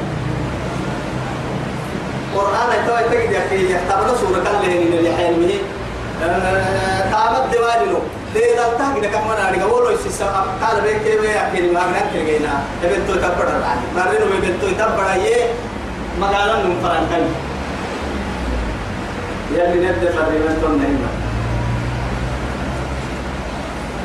قرآن 2.35 2.87
توي 2.87 3.03
تجد 3.09 3.31
يا 3.31 3.41
كي 3.49 3.71
يختبر 3.71 4.07
سورة 4.21 4.43
كان 4.43 4.55
له 4.61 4.73
من 4.79 4.93
اللي 4.97 5.11
حلمه 5.17 5.53
قامت 7.13 7.53
دوالي 7.53 7.85
له 7.91 8.01
ده؟ 8.35 8.77
تاجي 8.77 9.07
كم 9.07 9.27
مرة 9.27 9.49
أنا 9.49 9.65
قولوا 9.65 9.91
يسيس 9.91 10.21
قال 10.61 10.81
بيك 10.83 11.03
كيف 11.03 11.23
يا 11.23 11.49
كي 11.55 11.61
ما 11.71 11.79
غنى 11.79 11.99
كرجينا 12.13 12.53
بنتو 12.83 13.13
تبر 13.15 13.47
الراني 13.47 13.85
مرينو 13.95 14.25
بنتو 14.41 14.67
تبر 14.79 15.03
يه 15.25 15.45
مقالا 16.19 16.55
من 16.63 16.79
فرنكاي 16.83 17.23
يلي 19.51 19.87
نبدأ 19.87 20.11
فريمان 20.11 20.57
تون 20.61 20.77
نهيما 20.79 21.09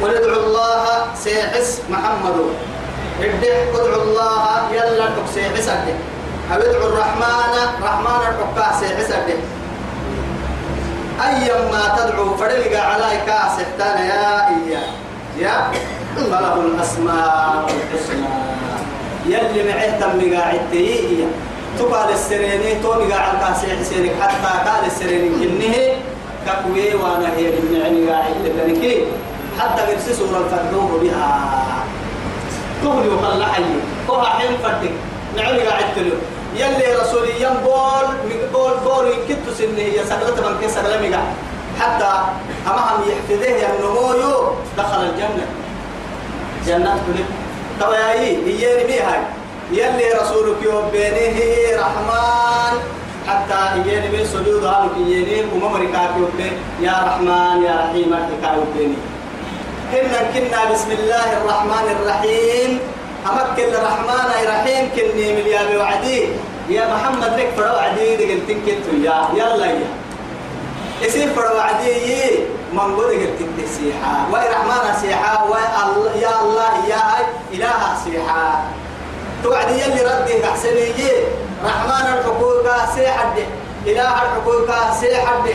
وندعو 0.02 0.40
الله 0.46 0.84
سيحس 1.14 1.80
محمد 1.90 2.36
ادعو 3.22 4.02
الله 4.02 4.72
يلا 4.72 5.06
تك 5.06 5.26
سيحس 5.34 5.68
أو 5.68 5.76
ادعو 6.52 6.86
الرحمن 6.86 7.54
رحمن 7.82 8.20
الحكا 8.20 8.78
سيحس 8.80 9.12
أيما 11.26 11.82
تدعو 11.96 12.36
فدلق 12.36 12.80
عليك 12.80 13.28
سحتان 13.56 13.98
يا 14.06 14.48
إياه 14.48 14.88
يا 15.38 15.70
فله 16.16 16.54
الأسماء 16.54 17.66
الحسنى 17.74 18.28
يلي 19.26 19.60
معه 19.68 19.90
تم 20.00 20.34
قاعدتي 20.34 21.26
تقال 21.78 22.10
السريني 22.12 22.74
تومي 22.82 23.12
قاعد 23.12 23.34
كاسي 23.42 23.66
حسينك. 23.76 24.12
حتى 24.22 24.70
قال 24.70 24.86
السريني 24.86 25.28
كنه 25.28 25.76
كقوي 26.46 26.94
وأنا 26.94 27.28
هي 27.36 27.50
يعني 27.72 28.10
قاعد 28.10 28.34
لبنكي 28.44 29.04
حتى 29.58 29.82
قرسي 29.82 30.14
سورة 30.14 30.38
الفتوه 30.38 31.00
بها. 31.02 31.30
تغلي 32.82 33.08
وقال 33.08 33.44
حي. 33.44 33.62
كوها 34.06 34.24
حين 34.24 34.56
فتك. 34.62 34.94
نعني 35.36 35.60
قاعد 35.60 35.84
تلو. 35.96 36.14
يلي 36.58 36.88
رسولي 37.00 37.42
ينبول 37.42 38.06
بول 38.52 38.74
بول 38.84 39.06
كتو 39.28 39.50
سنه 39.58 39.78
هي 39.78 40.04
سقلت 40.10 40.40
من 40.40 40.58
كي 40.60 40.68
سقلمي 40.68 41.08
قاعد 41.14 41.34
حتى 41.80 42.12
أمام 42.66 43.00
يحفظه 43.10 43.50
يا 43.62 43.68
النمويو 43.74 44.52
دخل 44.78 45.00
الجنة. 45.02 45.46
جنات 46.66 46.98
كلها 47.06 47.28
طب 47.80 47.92
يا 47.92 48.20
هي 48.20 48.36
هي 48.46 49.00
هاي. 49.00 49.22
يلي 49.72 50.12
رسولك 50.20 50.62
يوبينه 50.62 51.38
رحمن. 51.82 52.74
حتى 53.28 53.60
يجيني 53.76 54.08
من 54.08 54.24
سجود 54.26 54.64
هالك 54.64 54.90
يجيني 54.98 55.44
وما 55.54 55.68
مريكاك 55.68 56.10
يوبين 56.16 56.52
يا 56.80 56.96
رحمن 57.06 57.62
يا 57.68 57.74
رحيم 57.84 58.12
أرتكا 58.12 58.50
يوبيني. 58.56 58.98
إن 59.92 60.12
كنا 60.34 60.60
بسم 60.72 60.90
الله 60.90 61.28
الرحمن 61.38 61.86
الرحيم. 61.96 62.80
أمكن 63.30 63.68
الرحمن 63.78 64.28
الرحيم 64.42 64.82
كني 64.96 65.26
من 65.36 65.46
يا 65.46 65.78
وعدي. 65.78 66.28
يا 66.68 66.84
محمد 66.94 67.32
لك 67.40 67.48
فرو 67.56 67.76
عدي 67.76 68.16
قلت 68.16 68.50
كنت 68.50 68.86
يا 69.04 69.28
يلا 69.34 69.66
يا. 69.66 69.90
اسم 71.06 71.32
فرو 71.36 71.58
عدي 71.58 72.44
من 72.72 72.96
قول 72.96 73.08
قلت 73.08 73.40
سيحا. 73.76 74.28
وي 74.32 74.44
رحمن 74.54 74.84
سيحا. 75.00 75.42
وي 75.48 75.64
يا 76.20 76.32
الله. 76.42 76.72
يا 76.88 77.04
إله 77.52 77.80
سيحا. 78.04 78.64
توعد 79.42 79.70
يلي 79.70 80.00
ردي 80.02 80.44
أحسني 80.44 81.08
رحمن 81.64 82.04
الحقوق 82.14 82.66
سيحد. 82.96 83.36
إله 83.86 84.12
الحقوق 84.22 84.70
سيحد. 85.00 85.46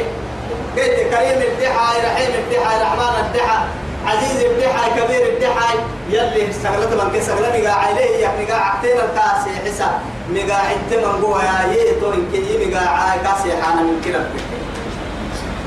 قلت 0.78 0.98
كريم 1.14 1.40
الدحى 1.50 1.90
رحيم 2.08 2.34
الدحى 2.42 2.74
رحمن 2.82 3.16
الدحى 3.26 3.60
عزيز 4.08 4.44
الدحى 4.44 4.90
كبير 5.02 5.34
الدحى 5.34 5.76
يلي 6.10 6.50
استغلت 6.50 6.94
من 7.04 7.12
كي 7.12 7.22
سغلني 7.22 7.68
قاع 7.68 7.76
عليه 7.76 8.18
يعني 8.18 8.46
قاع 8.52 8.76
عتين 8.78 8.92
الكاسي 8.92 9.52
حسا. 9.66 10.00
مقاع 10.30 10.58
عتين 10.60 11.00
من 11.00 11.24
قوة 11.26 11.44
يا 11.46 11.74
يه 11.74 12.00
تورين 12.02 12.28
كي 12.34 12.68
مقاع 12.68 13.16
كاسي 13.18 13.62
حانا 13.62 13.82
من 13.82 14.02
كلا 14.06 14.24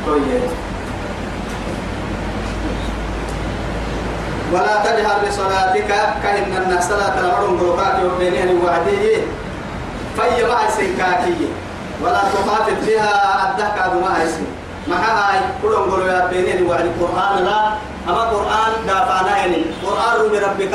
طيب. 0.06 0.40
ولا 4.52 4.82
تجهر 4.84 5.28
بصلاتك 5.28 5.88
كأن 6.22 6.62
الناس 6.62 6.88
صلاة 6.88 7.20
الأمر 7.20 7.46
بروكات 7.56 7.98
يوبينين 8.02 8.60
وعديه 8.64 9.16
في 10.16 10.44
ما 10.44 10.70
سنكاكي 10.76 11.48
ولا 12.02 12.18
تخافت 12.34 12.72
بها 12.86 13.50
الدهك 13.50 13.92
ما 14.02 14.24
يسن 14.24 14.44
ما 14.88 14.96
هاي 14.96 15.40
كلهم 15.62 15.90
قولوا 15.90 16.06
يا 16.06 16.26
بينين 16.26 16.66
وعد 16.66 16.84
القرآن 16.84 17.44
لا 17.44 17.72
أما 18.08 18.20
قرآن 18.20 18.72
دافعنا 18.86 19.36
يعني 19.36 19.56
قرآن 19.86 20.20
رومي 20.20 20.38
ربك 20.38 20.72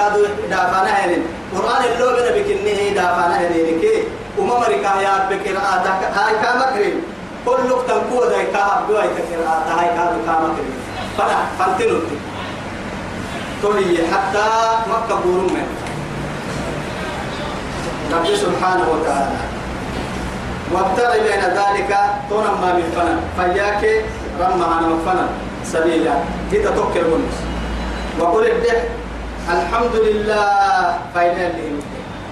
دافعنا 0.49 0.99
يعني 0.99 1.17
قرآن 1.55 1.81
اللو 1.93 2.07
بنا 2.15 2.31
بكنه 2.35 2.93
دافعنا 2.95 3.41
يعني 3.41 3.79
كي 3.81 4.03
وما 4.37 4.59
مريكا 4.59 5.01
يا 5.01 5.27
بكراءتك 5.29 6.01
هاي 6.17 6.33
كامكرين. 6.43 7.01
كل 7.45 7.59
نقطة 7.69 7.93
قوة 8.11 8.29
ذاك 8.29 8.51
كاب 8.53 8.87
دواي 8.87 9.07
تكراءت 9.07 9.67
هاي 9.77 9.87
كاب 9.87 10.13
كامكرين. 10.25 10.75
فلا 11.17 11.37
فانتنو. 11.59 11.99
تولي 13.61 13.97
حتى 14.13 14.47
مكة 14.91 15.15
بورم 15.23 15.57
رب 18.13 18.35
سبحانه 18.35 18.85
وتعالى. 18.93 19.39
وابتغي 20.71 21.19
بين 21.19 21.43
ذلك 21.59 21.97
تونا 22.29 22.51
ما 22.61 22.73
من 22.73 22.87
فنن 22.95 23.19
فياك 23.37 24.05
رمى 24.39 24.65
عن 24.65 24.99
فنن 25.05 25.50
سبيلا. 25.65 26.15
جيت 26.51 26.67
توكل 26.67 27.05
ونس 27.11 27.37
وقل 28.19 28.47
الدح 28.47 28.83
الحمد 29.49 29.95
لله 29.95 30.97
فايدا 31.15 31.47
لهم 31.57 31.79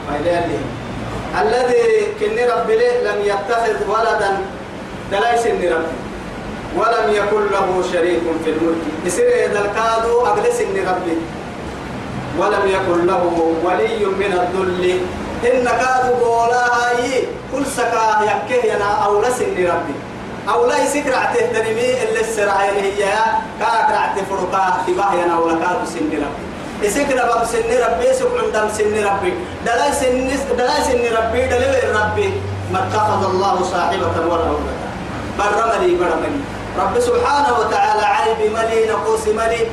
فايدا 0.08 0.48
لهم 0.48 0.68
الذي 1.42 1.84
كني 2.20 2.46
ربي 2.46 2.76
لم 3.06 3.18
يتخذ 3.24 3.78
ولدا 3.90 4.32
دليس 5.12 5.46
ربي. 5.48 5.98
ولم 6.78 7.14
يكن 7.14 7.44
له 7.52 7.84
شريك 7.94 8.22
في 8.44 8.50
الملك. 8.50 8.86
يصير 9.06 9.28
إذا 9.46 9.60
الكادو 9.66 10.26
أجلس 10.26 10.62
ربي. 10.62 11.18
ولم 12.38 12.64
يكن 12.68 13.06
له 13.08 13.54
ولي 13.64 14.06
من 14.06 14.32
الذل. 14.42 15.00
إن 15.46 15.66
كادوا 15.66 16.16
بولا 16.22 16.66
هاي 16.76 17.24
كل 17.54 17.66
سكا 17.66 18.22
يكيه 18.22 18.74
ينا 18.74 18.92
أو 19.06 19.22
لسن 19.22 19.58
ربي. 19.58 19.96
أو 20.50 20.66
لا 20.66 20.84
يسكر 20.84 21.12
تهتنمي 21.12 22.04
اللي 22.04 22.22
السرعة 22.22 22.62
هي 22.62 22.96
كاك 23.60 23.90
رعت 23.92 24.18
فرقا 24.30 24.78
تباه 24.88 25.14
ينا 25.14 25.40
ولا 25.40 25.54
كادوا 25.54 25.86
سن 25.86 26.10
ربي. 26.24 26.46
يسكر 26.88 27.16
باب 27.16 27.46
سن 27.46 27.70
ربي 27.86 28.14
سك 28.14 28.32
عندم 28.44 28.70
سن 28.78 28.96
ربي. 29.06 29.34
دلاي 29.66 29.92
سن 29.92 30.56
دلاي 30.58 30.82
سن 30.84 31.04
ربي 31.18 31.42
دلوي 31.48 31.82
ربي. 32.02 32.34
ما 32.74 32.80
اتخذ 32.88 33.30
الله 33.30 33.64
صاحبة 33.64 34.26
ولا 34.32 34.48
أولاد 34.54 34.80
برمني 35.40 35.96
برمني 35.96 36.42
رب 36.80 37.00
سبحانه 37.00 37.60
وتعالى 37.60 38.06
عيب 38.06 38.52
ملي 38.54 38.90
نقوس 38.92 39.28
ملي. 39.28 39.68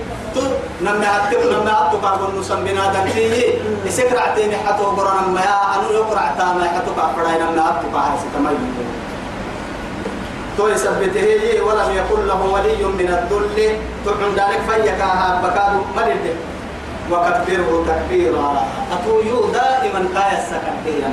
نما 0.82 1.16
أكتب 1.16 1.40
نما 1.52 1.86
أكتب 1.86 2.04
أقول 2.04 2.40
نسم 2.40 2.64
بنادم 2.64 3.06
فيه. 3.14 3.54
يسكر 3.86 4.18
عتيني 4.18 4.56
حتو 4.56 4.90
برنا 4.90 5.20
ما 5.20 5.40
أنو 5.74 5.88
يقرأ 5.92 6.34
تاما 6.38 6.68
حتو 6.68 6.92
كفراي 6.92 7.38
نما 7.38 7.62
أكتب 7.70 7.94
هاي 7.94 8.56
ستمي 10.56 10.56
تو 10.56 10.68
يثبته 10.68 11.60
ولم 11.62 11.88
يكن 11.96 12.26
له 12.26 12.40
ولي 12.54 12.82
من 12.84 13.08
الذل. 13.08 13.78
تعن 14.06 14.32
ذلك 14.36 14.60
فيك 14.68 15.00
بكاد 15.42 15.72
ملد 15.96 16.24
وكبره 17.10 17.84
تكبيرا. 17.88 18.66
أتو 18.92 19.20
دائما 19.52 20.00
قايا 20.14 20.38
السكن 20.38 20.76
كيرا 20.84 21.10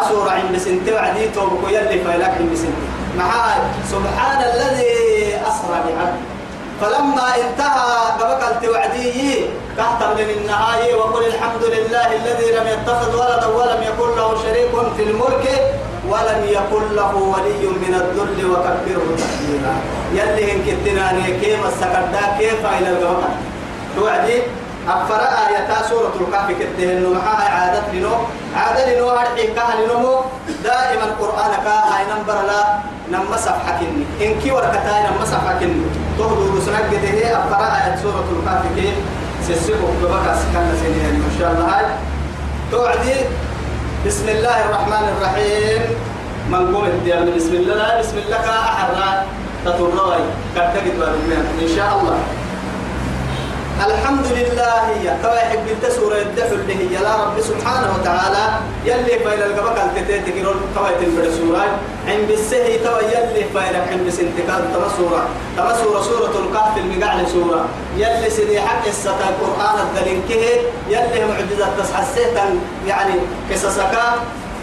أسورة 0.00 0.30
عند 0.30 0.58
سنتي 0.58 0.92
وعدي 0.92 1.28
توبك 1.28 1.68
يلي 1.68 1.98
فيلك 2.04 2.34
عند 2.40 2.54
سنتي 2.54 2.86
معاي 3.18 3.60
سبحان 3.92 4.40
الذي 4.42 4.94
أسرى 5.48 5.78
بعبده 5.84 6.24
فلما 6.80 7.28
انتهى 7.36 7.90
قبك 8.20 8.42
التوعدي 8.52 9.46
كهتم 9.76 10.10
من 10.18 10.30
النهاية. 10.38 10.94
وقل 10.94 11.26
الحمد 11.26 11.64
لله 11.64 12.08
الذي 12.16 12.48
لم 12.56 12.66
يتخذ 12.66 13.12
ولدا 13.20 13.46
ولم 13.46 13.80
يكن 13.82 14.08
له 14.16 14.28
شريك 14.42 14.72
في 14.96 15.02
الملك. 15.02 15.44
ولم 16.10 16.40
يكن 16.48 16.84
له 16.96 17.14
ولي 17.14 17.64
من 17.82 17.94
الذل 17.94 18.50
وكبره 18.50 19.06
تكبيرا. 19.20 19.74
يلي 20.14 20.52
إن 20.52 20.58
كتناني 20.66 21.40
كيف 21.40 21.66
السكردا 21.66 22.22
كيف 22.38 22.66
إلى 22.78 22.90
القبك 22.90 23.34
توعدي 23.96 24.42
أفرا 24.88 25.28
آية 25.48 25.68
سورة 25.88 26.12
الكهف 26.20 26.48
كده 26.58 26.92
إنه 26.92 27.08
معها 27.08 27.48
عادة 27.48 27.92
لنو 27.92 28.14
عادة 28.56 28.94
لنو 28.94 29.08
هرحي 29.08 29.46
كها 29.46 29.74
لنمو 29.80 30.20
دائما 30.64 31.04
القرآن 31.04 31.52
كها 31.64 31.98
نمبر 32.10 32.34
لا 32.46 32.62
نما 33.12 33.36
صفحة 33.36 33.78
كني. 33.80 34.04
إن 34.26 34.40
كي 34.40 34.50
وركتاي 34.50 35.02
نما 35.08 35.24
صفحة 35.24 35.58
كني. 35.60 35.82
تهدو 36.18 36.56
رسنك 36.56 36.84
كده 36.92 37.08
هي 37.16 37.36
أفرا 37.36 37.66
آية 37.76 37.96
سورة 38.02 38.24
الكهف 38.32 38.64
كده 38.76 38.92
سيسيبه 39.46 39.88
ببكى 40.02 40.32
سكان 40.42 40.66
سنين 40.80 41.24
إن 41.24 41.36
شاء 41.38 41.50
الله 41.52 41.78
هاي. 41.78 41.86
توعدي 42.70 43.14
بسم 44.04 44.28
الله 44.28 44.58
الرحمن 44.68 45.04
الرحيم. 45.16 45.80
من 46.52 46.76
قوم 46.76 46.84
الديان 46.84 47.24
بسم 47.32 47.56
الله 47.56 48.04
بسم 48.04 48.16
الله 48.20 48.36
كأحرى 48.36 49.10
تطرّي 49.64 50.20
كتجد 50.52 51.00
إن 51.64 51.68
شاء 51.72 51.90
الله. 51.96 52.18
الحمد 53.82 54.26
لله 54.26 54.82
يا 55.04 55.18
كوا 55.22 55.34
يحب 55.34 55.66
التسورة 55.70 56.18
الدفل 56.22 56.54
اللي 56.54 56.74
هي 56.74 56.96
رب 56.98 57.40
سبحانه 57.40 57.88
وتعالى 58.00 58.44
يلي 58.84 59.18
فايل 59.24 59.42
القبك 59.42 59.78
الكتير 59.84 60.22
تقولون 60.26 60.56
كوا 60.76 60.88
يتنبر 60.88 61.24
سورة 61.38 61.66
عند 62.08 62.28
بالسهي 62.28 62.78
كوا 62.78 63.00
يلي 63.00 63.44
فايل 63.54 63.76
عند 63.76 64.06
بسنتكال 64.06 64.62
تما 64.74 64.88
سورة 64.98 65.28
تما 65.56 65.74
سورة 65.82 66.02
سورة 66.02 66.34
الكهف 66.44 66.76
المقعد 66.78 67.28
سورة 67.28 67.64
يلي 67.96 68.30
سيدي 68.30 68.60
حق 68.60 68.86
الستا 68.86 69.26
القرآن 69.34 69.76
الدليل 69.86 70.20
كه 70.28 70.44
يلي 70.88 71.24
معجزة 71.30 71.68
تسحسيتا 71.78 72.44
يعني 72.86 73.14
قصصك 73.52 73.94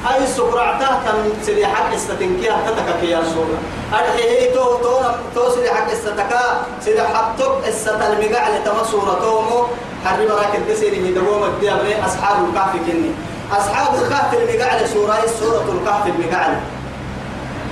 أي 0.01 0.27
سكرعته 0.27 0.87
تم 1.05 1.29
سيدي 1.45 1.67
حق 1.67 1.93
استتنكيها 1.93 2.57
تتكك 2.67 3.03
يا 3.03 3.21
سورة. 3.33 3.57
أرحي 3.93 4.23
هي 4.29 4.51
تو 4.53 4.77
تو 4.77 5.01
تو 5.35 5.49
سيدي 5.55 5.69
حق 5.69 5.91
استتكا 5.91 6.65
سيدي 6.85 7.01
حقتك 7.01 7.67
استت 7.69 8.01
المقع 8.01 8.49
لتما 8.49 8.83
سورة 8.83 9.13
تومو. 9.21 9.65
حرب 10.05 10.27
راك 10.27 10.55
الدسيري 10.55 11.07
هي 11.07 11.13
دوم 11.13 11.43
الديابري 11.43 11.95
أصحاب 12.05 12.37
الكهف 12.49 12.73
كني. 12.85 13.11
أصحاب 13.51 13.95
الكهف 14.01 14.33
المقع 14.33 14.85
سورة 14.85 15.17
سورة 15.39 15.65
الكهف 15.69 16.07
المقع 16.07 16.47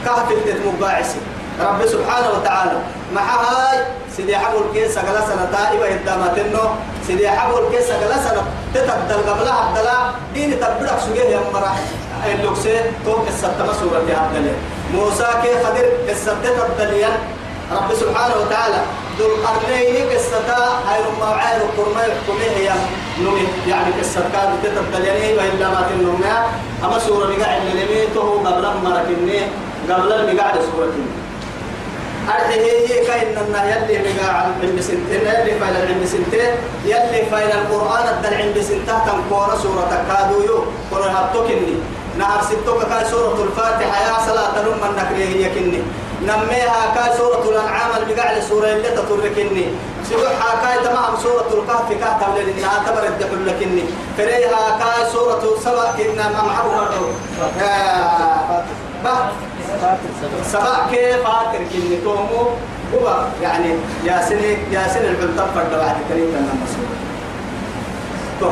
كهف 0.05 0.31
التتمباعسي 0.31 1.19
رب 1.61 1.85
سبحانه 1.85 2.29
وتعالى. 2.29 2.77
مع 3.15 3.21
هاي 3.21 3.85
سيدي 4.17 4.37
حبول 4.37 4.63
كيس 4.73 4.91
سجلا 4.91 5.21
سنة 5.21 5.49
تائبة 5.51 5.85
إدامتنو 5.93 6.69
سيدي 7.07 7.29
حبول 7.29 7.61
كيس 7.71 7.83
سجلا 7.83 8.17
سنة 8.23 8.43
تتبدل 8.73 9.29
قبلها 9.29 9.53
عبدلا 9.53 9.97
دين 10.34 10.51
تبدأ 10.60 10.99
سجيه 11.05 11.23
يا 11.23 11.39
مرح 11.53 11.79
اللوكسي 12.25 12.82
توك 13.05 13.27
الستة 13.27 13.73
سورة 13.79 14.08
عبدلا 14.21 14.53
موسى 14.93 15.27
كي 15.43 15.53
خدر 15.63 15.86
الستة 16.10 16.49
تبدليا 16.58 17.10
رب 17.71 17.93
سبحانه 17.93 18.36
وتعالى. 18.41 18.82
ذو 19.19 19.25
القرنين 19.25 20.10
قصتا 20.10 20.60
هاي 20.88 20.99
رمى 21.05 21.27
وعير 21.32 21.62
القرمى 21.62 22.01
يحكمه 22.01 22.49
هي. 22.58 22.69
نمي 23.21 23.47
يعني 23.67 23.93
قصة 24.01 24.21
كانت 24.34 24.58
تتبدليا 24.63 25.38
وإلا 25.38 25.67
ما 25.69 25.82
تنمي 25.89 26.32
أما 26.86 26.99
سورة 26.99 27.27
بقاعد 27.27 27.62
للميته 27.73 28.43
قبل 28.45 28.65
مركني 28.84 29.41
قبل 29.89 30.13
المقاعد 30.13 30.55
سورة 30.71 30.93
أرحي 32.29 32.59
هي 32.59 32.99
أن 33.39 33.53
يلي 33.71 33.95
مقاع 34.13 34.33
عند 34.63 34.81
سنتين 34.81 35.21
يلي 35.29 35.53
فايل 35.59 35.75
عند 35.93 36.05
سنتين 36.05 36.51
يلي 36.85 37.21
فايل 37.31 37.51
القرآن 37.51 38.05
الدل 38.13 38.33
عند 38.41 38.57
سنتين 38.61 38.97
تنكور 39.07 39.49
سورة 39.63 39.91
كادو 40.09 40.37
يو. 40.47 40.57
قرآن 40.91 41.15
هبتوكني 41.15 41.75
نهار 42.17 42.41
ستوك 42.49 42.81
كاي 42.91 43.05
سورة 43.11 43.43
الفاتحة 43.43 43.97
يا 44.07 44.15
صلاة 44.27 44.53
نم 44.61 44.81
النكري 44.89 45.23
هي 45.33 45.49
كني. 45.55 45.81
نميها 46.23 46.81
كاي 46.95 47.17
سورة 47.17 47.43
الأنعام 47.49 47.91
المقاع 48.03 48.39
سورة 48.49 48.67
اللي 48.67 48.89
تتركني 48.97 49.65
سبحها 50.09 50.51
كاي 50.63 50.77
تمام 50.85 51.13
سورة 51.23 51.49
الكهف 51.53 51.89
كهتم 52.01 52.33
لنا 52.37 52.71
تبر 52.87 53.03
الدحل 53.07 53.47
لكني 53.47 53.83
فريها 54.17 54.63
كاي 54.79 55.09
سورة 55.13 55.43
سبع 55.65 55.91
كنا 55.97 56.25
ممحبها 56.29 56.89
سبع 60.51 60.87
كيف 60.91 61.23
فاكر 61.23 61.61
كني 61.73 61.97
تومو؟ 62.03 62.43
هو 62.93 63.23
يعني 63.41 63.73
يا 64.05 64.21
سنة 64.29 64.57
يا 64.71 64.87
سنة 64.87 65.07
العلطة 65.09 65.47
فرد 65.55 65.79
بعد 65.79 65.95
كريم 66.09 66.31
كان 66.33 66.49
مسؤول. 66.63 66.89
تو 68.39 68.51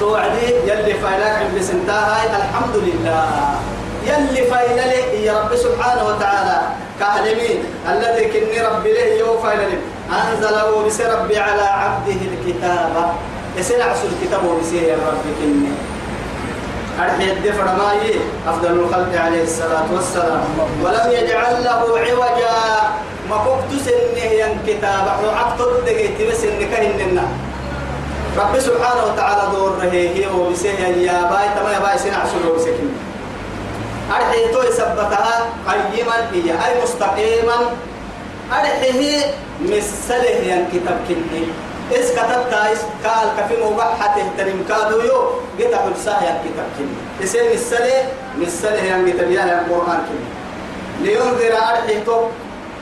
توعدي 0.00 0.46
يلي 0.66 0.94
فايلك 0.94 1.34
عند 1.42 1.62
سنتها 1.62 2.36
الحمد 2.36 2.76
لله 2.76 3.28
يلي 4.06 4.42
فايللي 4.50 5.24
يا 5.24 5.40
رب 5.40 5.56
سبحانه 5.56 6.04
وتعالى. 6.04 6.60
كهلمين 7.00 7.64
الذي 7.88 8.24
كني 8.24 8.60
ربي 8.66 8.92
له 8.92 9.04
يو 9.18 9.38
فايللي 9.38 9.78
أنزله 10.12 10.86
بس 10.86 11.00
ربي 11.00 11.38
على 11.38 11.62
عبده 11.62 12.20
الكتاب. 12.32 13.14
يسنع 13.56 13.92
الكتاب 13.92 14.44
وبسيه 14.44 14.82
يا 14.82 14.96
رب 14.96 15.24
كني. 15.40 15.72
أرحي 17.00 17.30
الدفر 17.32 17.64
ماي 17.64 18.20
أفضل 18.48 18.70
الخلق 18.70 19.12
عليه 19.20 19.42
الصلاة 19.42 19.88
والسلام. 19.92 20.44
ولم 20.84 21.06
يجعل 21.10 21.64
له 21.64 21.80
عوجا. 21.98 22.56
ما 23.30 23.36
كنت 23.36 23.80
سنه 23.80 24.24
ين 24.24 24.58
كتاب 24.66 25.06
وعقد 25.24 25.60
الدقيت 25.60 26.22
بس 26.30 26.44
إنك 26.44 26.72
إننا 26.74 27.24
رب 28.38 28.54
سبحانه 28.60 29.02
وتعالى 29.12 29.42
دور 29.56 29.72
رهيه 29.82 30.26
وبسيه 30.28 31.08
يا 31.08 31.18
باي. 31.32 31.48
تما 31.56 31.72
يا 31.72 31.80
باي 31.80 31.98
سنع 31.98 32.24
سلو 32.28 32.56
بسكين. 32.56 32.92
أرحي 34.12 34.44
يثبتها 34.68 35.36
قيما 35.68 36.16
هي. 36.32 36.48
أي 36.52 36.72
مستقيما. 36.82 37.58
أرحيه 38.52 39.32
مسله 39.64 40.36
ين 40.44 40.68
كتاب 40.72 40.98
كني 41.08 41.44
إس 41.90 42.12
كتبت؟ 42.12 42.52
إس 42.52 42.82
قال؟ 43.04 43.28
كفي 43.38 43.56
موقعة 43.62 44.14
تهترم. 44.16 44.64
كادو 44.68 45.00
يو 45.00 45.18
قطع 45.58 45.78
حلساه 45.84 46.22
يا 46.24 46.34
كتاب 46.44 46.68
كني 46.78 46.96
إسين 47.24 47.50
السلة؟ 47.52 48.08
السلة 48.42 48.84
يعني 48.84 49.12
كتاب 49.12 49.30
يا 49.30 49.44
القرآن 49.66 50.00
كني 50.06 50.26
لينذر 51.02 51.54
أرحي 51.70 52.00
تو 52.06 52.16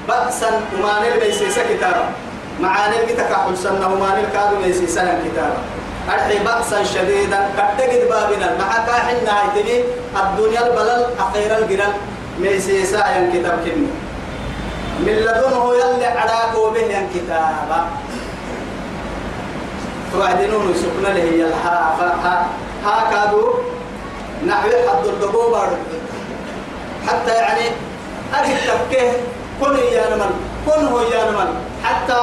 بأسا 0.09 0.51
وما 0.75 0.93
نلبي 1.03 1.33
سيسا 1.33 1.63
كتابا 1.71 2.05
معاني 2.61 2.97
الكتاب 3.01 3.33
حلسنا 3.33 3.87
وما 3.87 4.09
نلكادو 4.19 4.57
ميسيسا 4.63 5.03
كتابا 5.25 5.61
أرحي 6.13 6.39
بأسا 6.39 6.85
شديدا. 6.85 7.41
كتجد 7.57 8.09
بابنا. 8.09 8.57
معك 8.59 8.89
حنا 8.91 9.33
هيتني. 9.41 9.85
الدنيا 10.17 10.67
البلل 10.67 11.07
أخيرا 11.19 11.59
الجرل 11.59 11.93
ميسيسا 12.41 13.03
ين 13.17 13.33
كتاب 13.33 13.59
كني 13.65 13.91
من 15.01 15.17
لدنه 15.27 15.65
يلي 15.75 16.07
عراكو 16.07 16.71
به 16.71 16.81
ين 16.81 17.09
كتابا 17.15 17.81
توعدنون 20.13 20.75
سكنا 20.75 21.15
له 21.15 21.25
يلها 21.25 21.95
ها 22.01 22.47
ها 22.85 23.11
كادو 23.11 23.55
نحو 24.47 24.69
حد 24.69 25.07
الدبو 25.07 25.57
حتى 27.07 27.35
يعني 27.35 27.67
أريد 28.39 28.57
تفكيه. 28.57 29.13
كن 29.61 29.77
يا 29.77 30.17
نمن 30.17 30.33
كن 30.67 30.85
هو 30.87 31.01
يا 31.01 31.31
نمن 31.31 31.55
حتى 31.85 32.19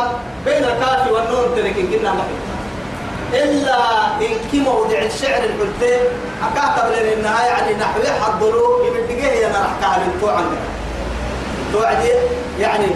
بين 0.45 0.63
الكاف 0.63 1.11
والنون 1.11 1.55
تركين 1.55 1.87
كنا 1.91 2.13
محي 2.13 2.37
إلا 3.33 3.77
إن 4.21 4.49
كي 4.51 4.59
موضع 4.59 4.97
الشعر 4.97 5.43
الحلتين 5.43 5.99
أكاكب 6.43 6.91
لنا 6.91 7.13
إنها 7.13 7.45
يعني 7.45 7.73
نحو 7.73 7.99
حضروا 8.21 8.85
يمدقيه 8.85 9.31
يا 9.31 9.47
نرحكها 9.47 9.97
من 9.97 10.17
تو 10.21 10.29
عندك 10.29 10.57
توعدي 11.73 12.11
يعني 12.59 12.87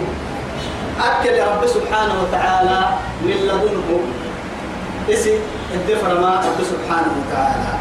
أكل 1.00 1.40
رب 1.40 1.66
سبحانه 1.66 2.14
وتعالى 2.22 2.84
من 3.22 3.30
لدنه. 3.30 4.21
اسي 5.10 5.38
الدفر 5.74 6.20
ما 6.20 6.36
رب 6.36 6.64
سبحانه 6.64 7.12
وتعالى. 7.20 7.72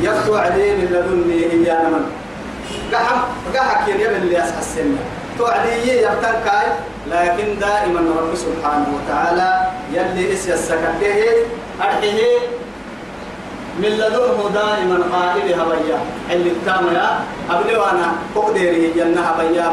يفتو 0.00 0.36
عليه 0.36 0.72
من 0.76 0.84
لدني 0.84 1.52
إيانا 1.52 1.88
من. 1.88 2.04
قحم 2.92 3.18
قحك 3.54 3.88
يا 3.88 4.16
اللي 4.16 4.38
أسحى 4.38 4.58
السنة 4.60 4.98
توعدي 5.38 5.88
يبتن 5.88 6.34
كاي؟ 6.44 6.66
لكن 7.10 7.58
دائما 7.60 8.00
رب 8.00 8.34
سبحانه 8.34 8.86
وتعالى 8.96 9.70
يلي 9.92 10.32
اسي 10.32 10.54
السكته 10.54 11.24
أرحيه. 11.82 12.38
من 13.78 13.88
لدنه 13.88 14.50
دائما 14.54 14.98
قائل 15.12 15.60
هبيا 15.60 15.98
اللي 16.30 16.50
التام 16.50 16.94
يا؟ 16.94 17.20
أبلي 17.50 17.76
وأنا 17.76 18.12
قدري 18.36 18.92
جنة 18.96 19.20
هبيا 19.20 19.72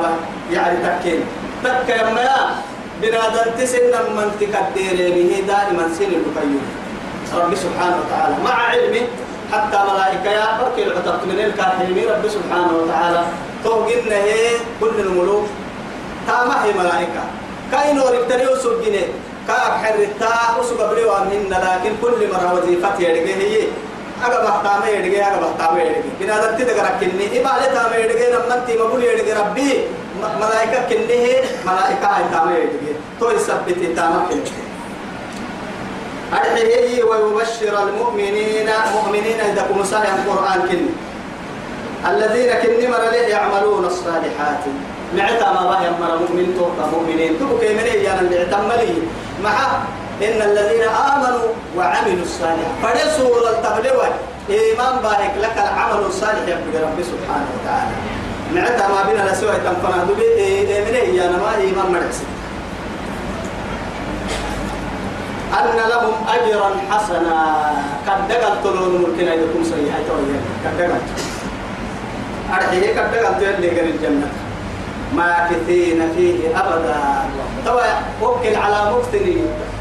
يعني 0.52 0.78
تكين. 0.84 1.22
تك 1.64 1.90
يا؟ 1.90 2.69
بنادم 3.02 3.52
تسن 3.60 3.94
من 4.18 4.28
تكديري 4.40 5.12
به 5.12 5.32
دائما 5.48 5.90
سن 5.98 6.12
المكيف 6.20 6.64
رب 7.36 7.56
سبحانه 7.56 7.98
وتعالى. 8.02 8.36
مع 8.44 8.54
علمه 8.54 9.08
حتى 9.52 9.80
ملائكة 9.92 10.30
يا 10.30 10.48
بركي 10.62 10.84
العتبت 10.84 11.24
من 11.26 11.40
الكافرين 11.40 12.10
رب 12.10 12.26
سبحانه 12.28 12.74
وتعالى. 12.78 13.22
توقن 13.64 14.12
هي 14.12 14.58
كل 14.80 14.96
الملوك. 15.00 15.46
تامه 16.28 16.56
هي 16.66 16.74
ملائكة. 16.74 17.24
كاينو 17.72 18.04
وسجني 18.52 19.04
كاك 19.48 19.74
حرتا 19.84 20.34
وسوق 20.60 20.92
بليو 20.92 21.18
أمهن 21.18 21.50
لكن 21.50 21.92
كل 22.02 22.20
مرة 22.34 22.54
وظيفتي 22.54 23.08
هي. 23.42 23.64
أجا 24.26 24.40
بحتامة 24.44 24.88
يرجع 24.88 25.28
أجا 25.28 25.40
بحتامة 25.42 25.80
يرجع 25.82 26.02
بنادم 26.20 26.58
تدقر 26.58 26.90
كني 27.00 27.26
إبالة 27.40 27.66
تامة 27.74 27.96
يرجع 27.96 28.26
نمتي 28.36 28.78
مقول 28.78 29.04
يرجع 29.04 29.40
ربي 29.40 29.70
ملائكة 30.42 30.80
كنه 30.90 31.24
ملائكة 31.66 32.08
هاي 32.08 32.24
تامة 32.32 32.52
يرجع 32.56 32.94
تو 33.20 33.30
يثبت 33.30 33.96
تامة 33.96 34.20
كنه 34.30 34.70
أدعيه 36.34 37.04
ويبشر 37.04 37.84
المؤمنين 37.84 38.70
مؤمنين 38.96 39.40
إذا 39.40 39.66
كنوا 39.74 39.84
ساهم 39.84 40.16
القرآن 40.20 40.60
كن 40.70 40.86
الذين 42.12 42.54
كن 42.54 42.92
مر 42.92 43.14
يعملون 43.14 43.86
الصالحات 43.86 44.64
معتا 45.18 45.52
ما 45.54 45.64
باه 45.70 45.82
يمر 45.88 46.18
مؤمن 46.18 46.56
توقع 46.58 46.90
مؤمنين 46.92 47.40
تو 47.40 47.60
كيمني 47.60 48.04
يانا 48.04 48.22
اللي 48.22 48.38
اعتملي 48.40 48.94
مع 49.44 49.56
إن 50.20 50.42
الذين 50.52 50.84
آمنوا 50.84 51.48
وعملوا 51.78 52.24
الصالحات. 52.24 52.76
فرسول 52.84 53.44
التبلوة 53.48 54.08
إيمان 54.50 54.96
باهك 55.04 55.34
لك 55.42 55.56
العمل 55.58 56.06
الصالح 56.06 56.48
يا 56.48 56.56
رب 56.56 57.00
سبحانه 57.12 57.48
وتعالى. 57.56 57.94
معتا 58.56 58.88
ما 58.88 59.04
بينا 59.08 59.32
لسوء 59.32 59.54
تنفنا. 59.54 60.04
دبي 60.04 60.28
إيمني 60.44 61.18
يانا 61.18 61.38
ما 61.38 61.56
إيمان 61.62 61.92
مركز. 61.92 62.20
أن 65.60 65.90
لهم 65.90 66.14
أجرا 66.36 66.70
حسنا. 66.92 67.40
قد 68.08 68.28
دقل 68.28 68.64
تلون 68.64 68.92
ممكن 69.02 69.28
أن 69.28 69.40
يكون 69.44 69.64
سيئة 69.64 70.10
قد 70.66 70.78
دقل 70.78 71.00
أرحيه 72.54 73.00
قد 73.00 73.12
دقل 73.12 73.40
تلون 73.40 73.88
الجنة. 73.96 74.30
ماكثين 75.16 76.00
فيه 76.16 76.60
أبدا. 76.60 77.00
طبعا 77.66 77.94
وكل 78.22 78.56
على 78.56 78.92
مكثني 78.92 79.38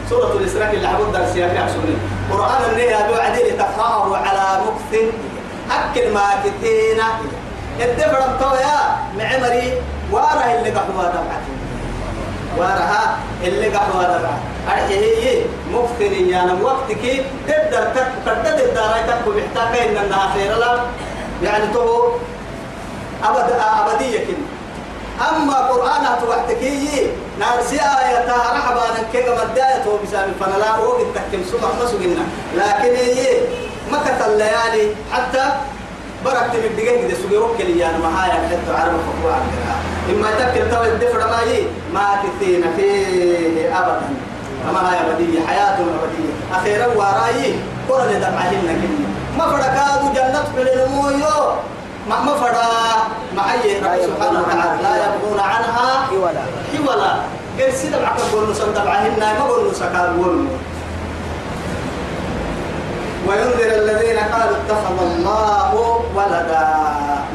سورة 0.08 0.32
الإسراء 0.32 0.74
اللي 0.74 0.86
عبد 0.86 1.12
درس 1.12 1.36
يا 1.36 1.48
كعسوني 1.48 1.96
قرآن 2.32 2.70
النهي 2.70 3.04
أدو 3.04 3.14
عديل 3.14 3.58
تفهمه 3.58 4.16
على 4.16 4.60
مكث. 4.66 5.00
أكل 5.70 6.14
ماكثين 6.14 7.00
الدفر 7.80 8.18
الطويا 8.18 8.78
معمري. 9.18 9.72
واره 10.12 10.44
اللي 10.58 10.70
قحوا 10.70 11.02
دمعتي 11.02 11.52
وارها 12.56 13.18
اللي 13.44 13.68
قحوا 13.68 14.02
دمعتي 14.02 14.48
أرحيه 14.68 15.46
مكثني 15.72 16.30
يا 16.30 16.42
نم 16.42 16.62
وقتك. 16.62 17.24
تقدر 17.48 17.84
كدد 18.26 18.60
الدارة 18.60 18.98
تك 19.06 19.24
بحتاج 19.28 19.78
إن 19.88 20.04
النها 20.04 20.32
خير 20.34 20.56
لا 20.56 20.78
يعني 21.42 21.66
تو 21.74 22.08
أبد 23.24 23.52
أبدية 23.86 24.18
كن 24.18 24.34
أما 25.20 25.54
قرآن 25.54 26.04
توحتكي 26.22 27.10
نارسي 27.40 27.76
آية 27.76 28.26
رحبا 28.28 28.82
نكيك 29.00 29.26
مداية 29.28 29.82
هو 29.86 29.96
بسام 30.06 30.32
فنلا 30.40 30.76
وقت 30.78 31.00
تكيم 31.14 31.44
سبح 31.52 31.68
مسوقنا 31.82 32.24
لكن 32.56 32.94
هي 32.96 33.40
ما 33.92 33.98
كتل 33.98 34.30
الليالي 34.32 34.94
حتى 35.12 35.44
بركت 36.24 36.54
من 36.54 36.64
الدقيقة 36.70 37.06
دي 37.08 37.14
سوقي 37.14 37.36
وكلي 37.36 37.78
يعني 37.78 37.98
معايا 37.98 38.32
حتى 38.32 38.72
عرب 38.82 38.92
فقوع 38.92 39.36
إما 40.10 40.28
تكل 40.38 40.70
تو 40.70 40.82
الدفر 40.82 41.18
ما 41.18 41.40
هي 41.40 41.62
ما 41.94 42.06
كثين 42.22 42.64
فيه 42.76 43.78
أبدا. 43.78 44.00
أما 44.70 44.90
هاي 44.92 44.98
أبدية؟ 45.00 45.46
حياة 45.46 45.74
أبدية. 45.74 46.32
أخيرا 46.54 46.86
وراي 46.86 47.54
قرن 47.88 48.20
دمعهن 48.20 48.66
كني 48.66 49.06
ما 49.38 49.44
فرقادو 49.44 50.12
جنة 50.12 50.44
بالنمويو 50.56 51.52
ما 52.08 52.20
ما 52.20 52.34
فرا 52.34 52.68
معي 53.36 53.78
رب 53.78 53.96
سبحانه 54.06 54.40
وتعالى 54.40 54.82
لا 54.82 54.94
يبغون 55.04 55.40
عنها 55.40 56.06
حولا. 56.10 56.44
حولا. 56.72 57.12
قال 57.60 57.74
سيدا 57.74 58.02
معك 58.02 58.20
قول 58.32 58.50
نسان 58.50 58.72
دمعهن 58.74 59.18
ما 59.20 59.44
قول 59.44 59.70
نسكار 59.70 60.08
قول 60.18 60.46
وينذر 63.28 63.70
الذين 63.82 64.18
قالوا 64.18 64.56
اتخذ 64.56 64.96
الله 65.02 65.72
ولدا. 66.16 66.68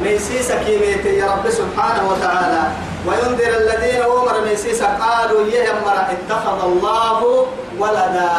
ميسيس 0.02 0.52
كيميتي 0.52 1.18
يا 1.18 1.26
رب 1.32 1.50
سبحانه 1.50 2.02
وتعالى. 2.10 2.62
وينذر 3.06 3.52
الذين 3.62 4.02
أمر 4.02 4.40
ميسيس 4.48 4.82
قالوا 4.82 5.46
يا 5.46 5.72
مرا 5.84 6.08
اتخذ 6.14 6.58
الله 6.64 7.46
ولدا. 7.78 8.32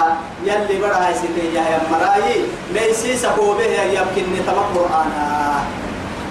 يلي 0.44 0.76
برا 0.82 1.14
سيدي 1.22 1.56
يا 1.56 1.80
مراي 1.92 2.44
ميسيس 2.74 3.26
هو 3.26 3.54
به 3.54 3.82
يمكن 3.98 4.26
نتبع 4.36 4.66
قرآنا. 4.76 5.45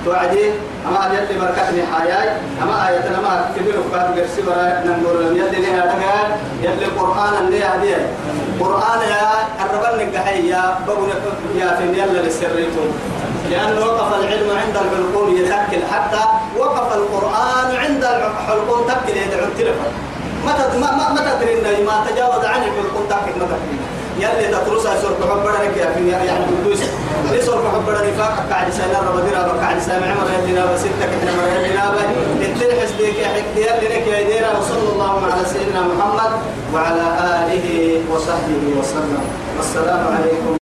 توعدي 0.04 0.50
أما 0.88 1.10
يلي 1.14 1.40
بركتني 1.40 1.82
حياي 1.92 2.28
أما 2.62 2.88
آية 2.88 3.08
لما 3.08 3.50
كبير 3.56 3.74
وكاد 3.80 4.18
قرسي 4.18 4.42
برا 4.42 4.82
نمور 4.86 5.12
لم 5.22 5.36
يلي 5.36 5.66
لها 5.66 5.86
دقال 5.86 6.28
يلي 6.62 6.84
القرآن 6.84 7.34
اللي 7.46 7.64
هدي 7.64 7.94
قرآن 8.60 9.00
يا 9.10 9.30
الربان 9.64 10.08
نقحي 10.08 10.48
يا 10.48 10.78
بقول 10.86 11.08
يا 11.56 11.76
في 11.76 12.00
يلا 12.00 12.20
للسريتم 12.22 12.88
لأنه 13.50 13.80
وقف 13.86 14.14
العلم 14.20 14.50
عند 14.50 14.76
الحلقوم 14.76 15.36
يتكل 15.36 15.82
حتى 15.92 16.24
وقف 16.58 16.96
القرآن 16.96 17.76
عند 17.76 18.04
الحلقوم 18.04 18.86
تكل 18.88 19.16
يدعو 19.16 19.44
التلفون. 19.44 19.92
متى 20.46 20.78
ما 20.78 20.90
ما 21.14 21.20
تدري 21.40 21.84
ما 21.84 22.06
تجاوز 22.10 22.44
عن 22.44 22.62
الحلقوم 22.62 23.04
تكل 23.10 23.40
ما 23.40 23.46
تدري 23.46 23.93
يلي 24.18 24.46
تترسها 24.54 25.00
سورك 25.02 25.16
حبرا 25.30 25.52
لك 25.64 25.76
يا 25.76 25.84
يعني 26.24 26.44
قدوس 26.44 26.80
لي 27.32 27.42
سورك 27.42 27.64
حبرا 27.74 27.98
نفاق 28.10 28.46
قاعد 28.50 28.72
سنة 28.72 28.98
رمضان 29.08 29.26
ربك 29.44 29.60
قاعد 29.60 29.78
سامع 29.80 30.06
مرة 30.06 30.32
يدنا 30.48 30.72
بستة 30.72 31.04
كنا 31.20 31.32
مرة 31.36 31.66
يدنا 31.66 31.84
بنتل 32.40 32.80
حسبك 32.80 33.18
يا 33.18 33.28
حكتي 33.28 33.60
يلي 33.60 33.88
لك 33.94 34.06
يا 34.06 34.22
دينا 34.28 34.58
وصلى 34.58 34.88
الله 34.92 35.26
على 35.32 35.44
سيدنا 35.52 35.80
محمد 35.80 36.32
وعلى 36.74 37.06
آله 37.52 38.00
وصحبه 38.12 38.62
وسلم. 38.78 39.22
والسلام 39.56 40.02
عليكم. 40.16 40.63